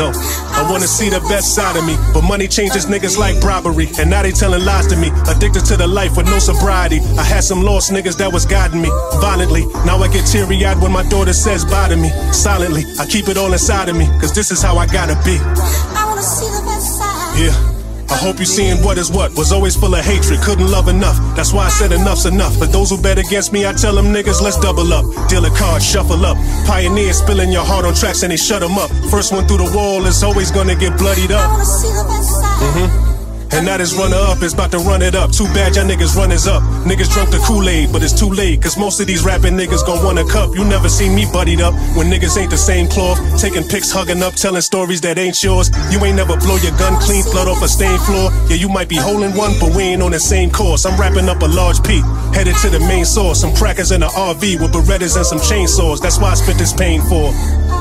[0.00, 0.08] No,
[0.56, 1.94] I wanna see the best side of me.
[2.14, 3.88] But money changes niggas like bribery.
[3.98, 5.12] And now they telling lies to me.
[5.28, 7.00] Addicted to the life with no sobriety.
[7.18, 8.88] I had some lost niggas that was guiding me
[9.20, 9.66] violently.
[9.84, 12.08] Now I get teary eyed when my daughter says bye to me.
[12.32, 14.06] Silently, I keep it all inside of me.
[14.20, 15.36] Cause this is how I gotta be.
[15.36, 17.38] I wanna see the best side.
[17.44, 17.67] Yeah.
[18.10, 19.34] I hope you seeing what is what.
[19.36, 21.16] Was always full of hatred, couldn't love enough.
[21.36, 22.58] That's why I said enough's enough.
[22.58, 25.04] But those who bet against me, I tell them niggas, let's double up.
[25.28, 26.36] Deal a card, shuffle up.
[26.66, 28.90] Pioneer spilling your heart on tracks and they shut them up.
[29.10, 31.50] First one through the wall is always gonna get bloodied I up.
[31.50, 32.62] wanna see the best side.
[32.62, 33.17] Mm-hmm.
[33.50, 35.32] And now this runner up is about to run it up.
[35.32, 36.62] Too bad y'all niggas run runners up.
[36.84, 38.60] Niggas drunk the Kool-Aid, but it's too late.
[38.62, 40.54] Cause most of these rapping niggas gon' want a cup.
[40.54, 43.18] You never seen me buddied up when niggas ain't the same cloth.
[43.40, 45.70] Taking pics, hugging up, telling stories that ain't yours.
[45.90, 48.30] You ain't never blow your gun clean, blood off a stained floor.
[48.48, 50.84] Yeah, you might be holding one, but we ain't on the same course.
[50.84, 53.40] I'm wrapping up a large peak, headed to the main source.
[53.40, 56.00] Some crackers in the RV with Berettas and some chainsaws.
[56.00, 57.32] That's why I spent this pain for.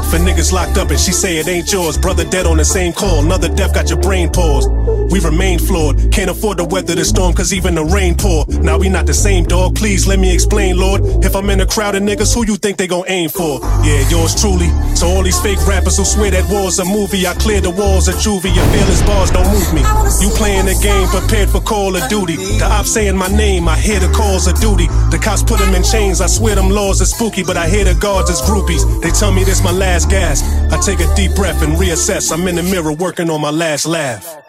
[0.08, 1.98] For niggas locked up and she say it ain't yours.
[1.98, 3.26] Brother dead on the same call.
[3.26, 4.70] Another death got your brain paused.
[5.12, 6.12] We remain flawed.
[6.12, 8.46] Can't afford to weather the storm cause even the rain pour.
[8.62, 9.76] Now we not the same dog.
[9.76, 11.02] Please let me explain, Lord.
[11.24, 13.60] If I'm in a crowd of niggas, who you think they gon' aim for?
[13.84, 14.70] Yeah, yours truly.
[14.96, 18.08] So all these fake rappers who swear that war's a movie, I clear the walls
[18.08, 18.54] of juvie.
[18.54, 19.82] Your fearless bars don't move me.
[20.22, 22.36] You playing the game prepared for call of duty.
[22.36, 24.88] The ops saying my name, I hear the calls of duty.
[25.12, 27.84] The cops put them in chains, I swear them laws are spooky, but I hear
[27.84, 28.84] the guards as groupies.
[29.02, 30.46] They tell me this my last gasp.
[30.72, 32.32] I take a deep breath and reassess.
[32.32, 34.47] I'm in the mirror working on my last laugh.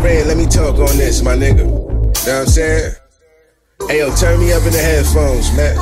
[0.00, 1.66] Red, let me talk on this, my nigga.
[1.66, 2.94] Know what I'm saying?
[3.88, 5.76] Hey, yo, turn me up in the headphones, man.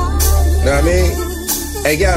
[0.65, 1.26] Know what I mean?
[1.87, 2.11] Hey yo,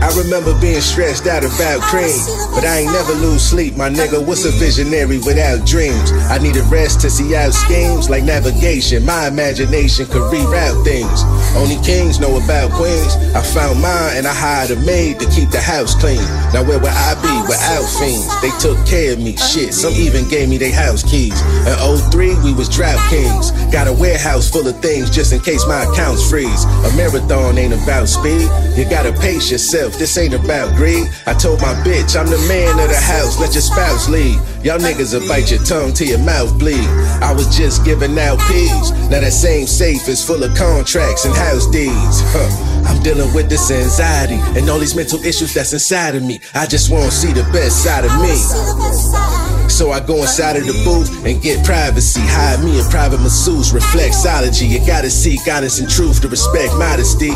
[0.00, 2.16] I remember being stressed out about cream,
[2.54, 4.16] but I ain't never lose sleep, my nigga.
[4.26, 6.10] What's a visionary without dreams?
[6.32, 9.04] I need a rest to see out schemes like navigation.
[9.04, 11.20] My imagination could reroute things.
[11.54, 13.12] Only kings know about queens.
[13.36, 16.24] I found mine and I hired a maid to keep the house clean.
[16.56, 18.24] Now where would I be without fiends?
[18.40, 19.74] They took care of me, shit.
[19.74, 21.36] Some even gave me their house keys.
[21.68, 21.76] In
[22.08, 23.52] 03, we was drought kings.
[23.68, 26.64] Got a warehouse full of things just in case my accounts freeze.
[26.64, 28.48] A marathon ain't about speed.
[28.80, 29.98] You gotta pace yourself.
[29.98, 31.08] This ain't about greed.
[31.26, 33.38] I told my bitch I'm the man of the house.
[33.40, 34.36] Let your spouse lead.
[34.64, 36.86] Y'all niggas will bite your tongue till your mouth bleed.
[37.22, 38.90] I was just giving out peas.
[39.10, 42.22] Now that same safe is full of contracts and house deeds.
[42.32, 42.84] Huh.
[42.86, 46.40] I'm dealing with this anxiety and all these mental issues that's inside of me.
[46.54, 49.49] I just wanna see the best side of me.
[49.70, 52.20] So I go inside of the booth and get privacy.
[52.22, 54.68] Hire me a private masseuse, reflexology.
[54.68, 57.30] You gotta seek honest and truth to respect modesty.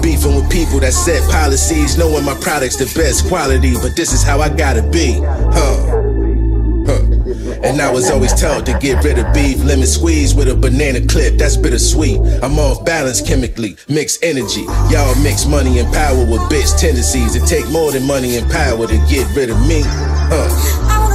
[0.00, 4.22] Beefing with people that set policies, knowing my product's the best quality, but this is
[4.22, 5.20] how I gotta be.
[5.20, 6.02] Huh.
[7.62, 11.04] And I was always taught to get rid of beef, lemon squeeze with a banana
[11.04, 12.20] clip, that's bittersweet.
[12.42, 14.62] I'm off balance chemically, mix energy.
[14.88, 17.34] Y'all mix money and power with bitch tendencies.
[17.34, 19.82] It take more than money and power to get rid of me.
[19.84, 21.05] Huh.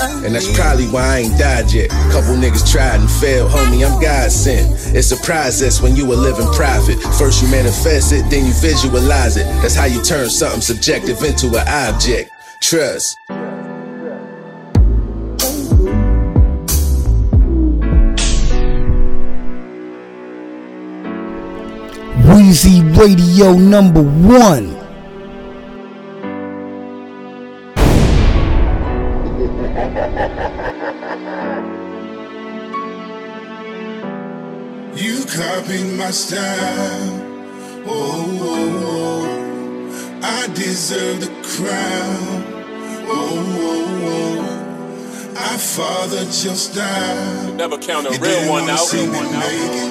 [0.00, 1.90] And that's probably why I ain't died yet.
[2.10, 4.96] Couple niggas tried and failed, homie, I'm God sent.
[4.96, 6.98] It's a process when you a living prophet.
[7.18, 9.44] First you manifest it, then you visualize it.
[9.62, 12.30] That's how you turn something subjective into an object.
[12.60, 13.18] Trust.
[22.26, 24.79] Wheezy Radio number one.
[35.70, 37.20] You copied my style.
[37.86, 40.20] Oh, oh, oh.
[40.20, 42.44] I deserve the crown.
[43.06, 43.30] Oh,
[43.62, 45.36] oh, oh.
[45.36, 47.54] I fathered your style.
[47.54, 48.78] Never count a You real one out.
[48.80, 49.90] see me make it.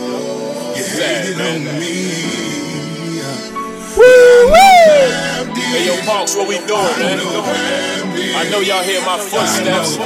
[0.76, 1.96] You hated on me.
[3.96, 4.54] Woo!
[5.56, 7.20] Hey, yo, Parks, what we doing, man?
[8.36, 9.98] I know y'all hear my footsteps.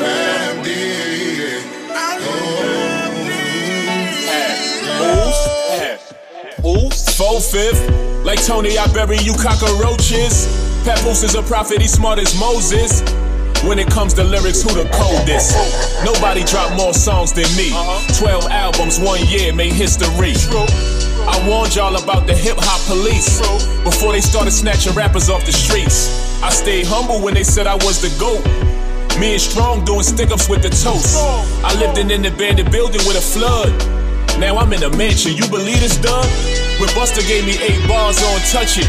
[6.66, 7.84] Oops, four fifth.
[8.24, 10.48] Like Tony, I bury you cockroaches.
[10.86, 13.02] Papoose is a prophet, he's smart as Moses.
[13.68, 15.56] When it comes to lyrics, who the coldest?
[16.06, 17.72] Nobody dropped more songs than me.
[18.18, 20.36] 12 albums, one year, made history.
[21.28, 23.40] I warned y'all about the hip hop police
[23.84, 26.08] before they started snatching rappers off the streets.
[26.42, 28.44] I stayed humble when they said I was the GOAT.
[29.20, 31.20] Me and Strong doing stick ups with the toast.
[31.64, 34.03] I lived in an abandoned building with a flood.
[34.40, 36.26] Now I'm in a mansion, you believe this, dog?
[36.80, 38.88] When Busta gave me eight bars on Touch It,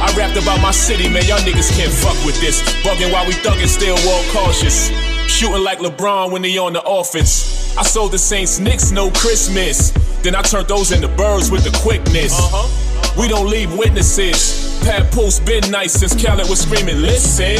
[0.00, 1.24] I rapped about my city, man.
[1.26, 2.62] Y'all niggas can't fuck with this.
[2.82, 4.88] Bugging while we thuggin', still walk cautious.
[5.28, 7.76] Shooting like LeBron when he on the offense.
[7.76, 9.90] I sold the Saints Knicks no Christmas.
[10.22, 12.32] Then I turned those into birds with the quickness.
[12.38, 12.83] Uh-huh.
[13.18, 14.78] We don't leave witnesses.
[14.84, 17.56] Papoose been nice since Khaled was screaming, listen.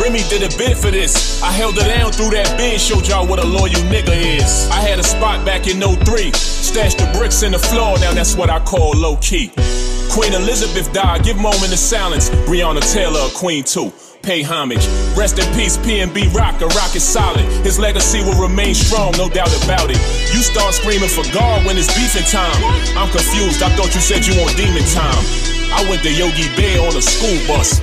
[0.00, 1.42] Remy did a bid for this.
[1.42, 4.68] I held it down through that bid, showed y'all what a loyal nigga is.
[4.70, 6.32] I had a spot back in 03.
[6.32, 9.50] Stashed the bricks in the floor, now that's what I call low key.
[10.18, 12.28] Queen Elizabeth died, give moment of silence.
[12.50, 13.92] Breonna Taylor, queen too.
[14.20, 14.84] Pay homage.
[15.16, 17.44] Rest in peace, PNB Rock, a rock is solid.
[17.62, 19.96] His legacy will remain strong, no doubt about it.
[20.34, 22.58] You start screaming for God when it's beefing time.
[22.98, 25.22] I'm confused, I thought you said you want demon time.
[25.70, 27.80] I went to Yogi Bear on a school bus.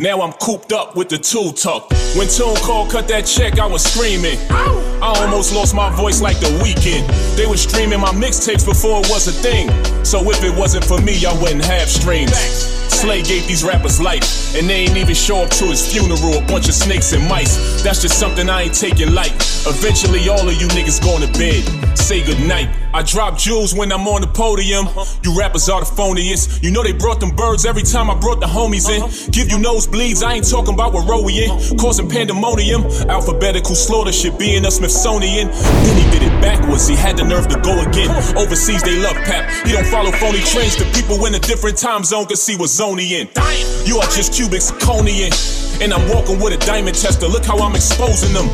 [0.00, 1.92] Now I'm cooped up with the tool tuck.
[2.16, 4.36] When Tune called, cut that check, I was screaming.
[5.08, 7.08] I almost lost my voice like the Weeknd.
[7.34, 9.70] They were streaming my mixtapes before it was a thing.
[10.04, 12.36] So if it wasn't for me, y'all wouldn't have streams.
[12.92, 16.34] Slay gave these rappers life, and they ain't even show up to his funeral.
[16.36, 17.82] A bunch of snakes and mice.
[17.82, 19.32] That's just something I ain't taking light.
[19.66, 21.64] Eventually, all of you niggas going to bed.
[21.98, 22.68] Say goodnight.
[22.94, 24.86] I drop jewels when I'm on the podium.
[25.22, 26.62] You rappers are the phoniest.
[26.62, 29.02] You know they brought them birds every time I brought the homies in.
[29.30, 31.50] Give you nosebleeds, I ain't talking about what row we in.
[31.76, 32.84] Causing pandemonium.
[33.08, 35.48] Alphabetical slaughter should be in the Smithsonian.
[35.48, 38.10] Then he did it backwards, he had the nerve to go again.
[38.36, 39.50] Overseas they love pap.
[39.66, 40.76] He don't follow phony trains.
[40.76, 43.28] The people in a different time zone can see what zone he in.
[43.84, 45.32] You are just cubic zirconian.
[45.82, 47.28] And I'm walking with a diamond tester.
[47.28, 48.48] Look how I'm exposing them.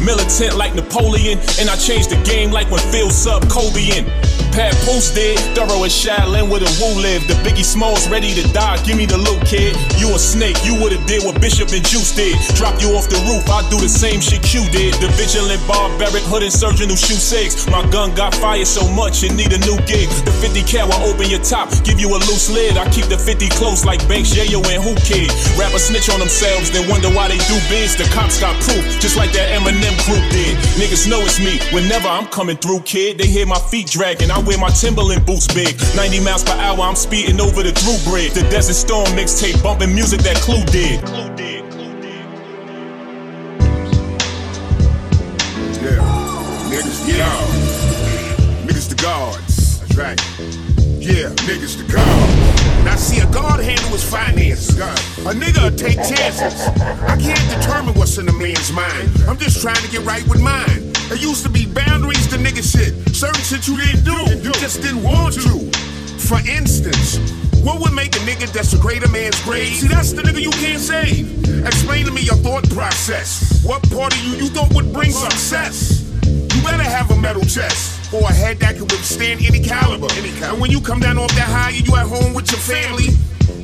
[0.00, 4.45] Militant like Napoleon, and I changed the game like when Phil sub Kobe in.
[4.56, 7.20] Pat Post did, thorough as Shaolin with a Wu live.
[7.28, 9.76] The Biggie Smalls ready to die, give me the loot, kid.
[10.00, 12.40] You a snake, you would've did what Bishop and Juice did.
[12.56, 14.96] Drop you off the roof, I do the same shit Q did.
[14.96, 17.68] The vigilant barbaric hood surgeon who shoot six.
[17.68, 20.08] My gun got fired so much it need a new gig.
[20.24, 22.80] The 50 cal will open your top, give you a loose lid.
[22.80, 25.28] I keep the 50 close like Banks, Yayo, and Whoo Kid.
[25.60, 27.92] Rapper snitch on themselves, then wonder why they do bids.
[27.92, 30.56] The cops got proof, just like that Eminem group did.
[30.80, 31.60] Niggas know it's me.
[31.76, 34.32] Whenever I'm coming through, kid, they hear my feet dragging.
[34.32, 35.74] I wear my Timberland boots big.
[35.96, 38.32] 90 miles per hour, I'm speeding over the through bridge.
[38.32, 41.02] The Desert Storm mixtape, bumping music that Clue did.
[45.82, 46.00] Yeah,
[46.70, 47.76] niggas the guards.
[48.66, 49.80] Niggas the guards.
[49.80, 50.20] That's right.
[51.00, 52.45] Yeah, niggas the guards.
[52.86, 54.78] Now see, a guard handle his finances.
[54.78, 56.68] A nigga take chances.
[57.02, 59.10] I can't determine what's in a man's mind.
[59.26, 60.92] I'm just trying to get right with mine.
[61.08, 62.94] There used to be boundaries to nigga shit.
[63.14, 64.16] Certain shit you didn't do.
[64.38, 65.68] You just didn't want to.
[66.30, 67.18] For instance,
[67.64, 69.74] what would make a nigga desecrate a man's grave?
[69.74, 71.26] See, that's the nigga you can't save.
[71.66, 73.64] Explain to me your thought process.
[73.64, 76.05] What part of you you thought would bring success?
[76.66, 80.08] You better have a metal chest or a head that can withstand any caliber.
[80.18, 82.58] any And when you come down off that high and you at home with your
[82.58, 83.14] family,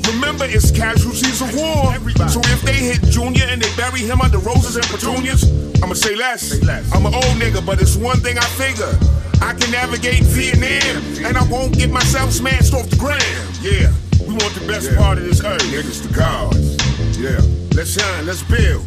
[0.07, 1.99] remember it's casualties of war.
[2.29, 5.43] So if they hit Junior and they bury him under roses and petunias,
[5.83, 6.63] I'ma say less.
[6.95, 8.95] I'm an old nigga, but it's one thing I figure.
[9.43, 13.25] I can navigate Vietnam, and I won't get myself smashed off the ground.
[13.61, 13.91] Yeah,
[14.29, 15.61] we want the best part of this earth.
[15.75, 16.79] Niggas the guards.
[17.19, 17.41] Yeah,
[17.75, 18.87] Let's shine, let's build.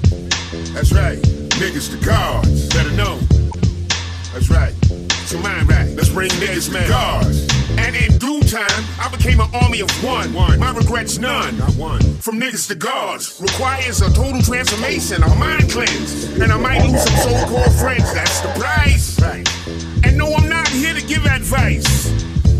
[0.71, 1.17] That's right.
[1.59, 2.69] niggas the guards.
[2.69, 3.19] Better know.
[4.35, 4.73] That's right.
[5.31, 5.87] So mind right.
[5.95, 6.89] Let's bring niggas man.
[6.89, 7.47] guards.
[7.79, 10.33] And in due time, I became an army of one.
[10.33, 10.59] one.
[10.59, 11.57] My regrets none.
[11.57, 12.01] Not one.
[12.17, 16.25] From niggas to guards requires a total transformation, a mind cleanse.
[16.37, 18.13] And I might lose some so-called friends.
[18.13, 19.21] That's the price.
[19.21, 19.47] Right.
[20.05, 22.11] And no, I'm not here to give advice.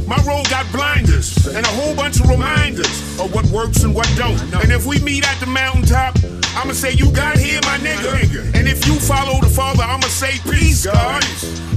[0.07, 4.09] My road got blinders and a whole bunch of reminders of what works and what
[4.15, 4.39] don't.
[4.63, 6.15] And if we meet at the mountaintop,
[6.55, 8.53] I'ma say you got here, my nigga.
[8.55, 11.23] And if you follow the father, I'ma say peace, God.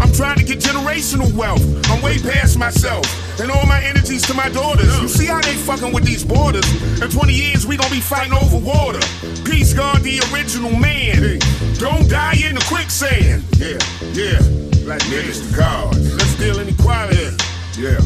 [0.01, 1.62] I'm trying to get generational wealth.
[1.91, 3.05] I'm way past myself.
[3.41, 5.01] And all my energies to my daughters.
[5.01, 6.66] You see how they fucking with these borders?
[7.03, 9.01] In 20 years, we gonna be fighting over water.
[9.45, 11.39] Peace, God, the original man.
[11.79, 13.45] Don't die in the quicksand.
[13.59, 13.79] Yeah,
[14.14, 14.39] yeah.
[14.85, 16.14] Black Niggas the guards.
[16.16, 17.37] Let's deal inequality.
[17.76, 17.99] Yeah.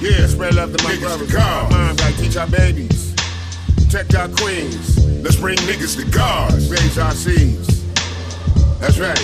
[0.00, 1.28] Yeah, spread love to my Niggas brothers.
[1.28, 1.72] the guards.
[1.74, 3.14] Mind right, teach our babies.
[3.90, 5.02] Protect our queens.
[5.22, 6.70] Let's bring niggas the guards.
[6.70, 7.82] Raise our seeds.
[8.80, 9.18] That's right.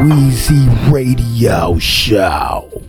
[0.00, 2.87] Wheezy Radio Show.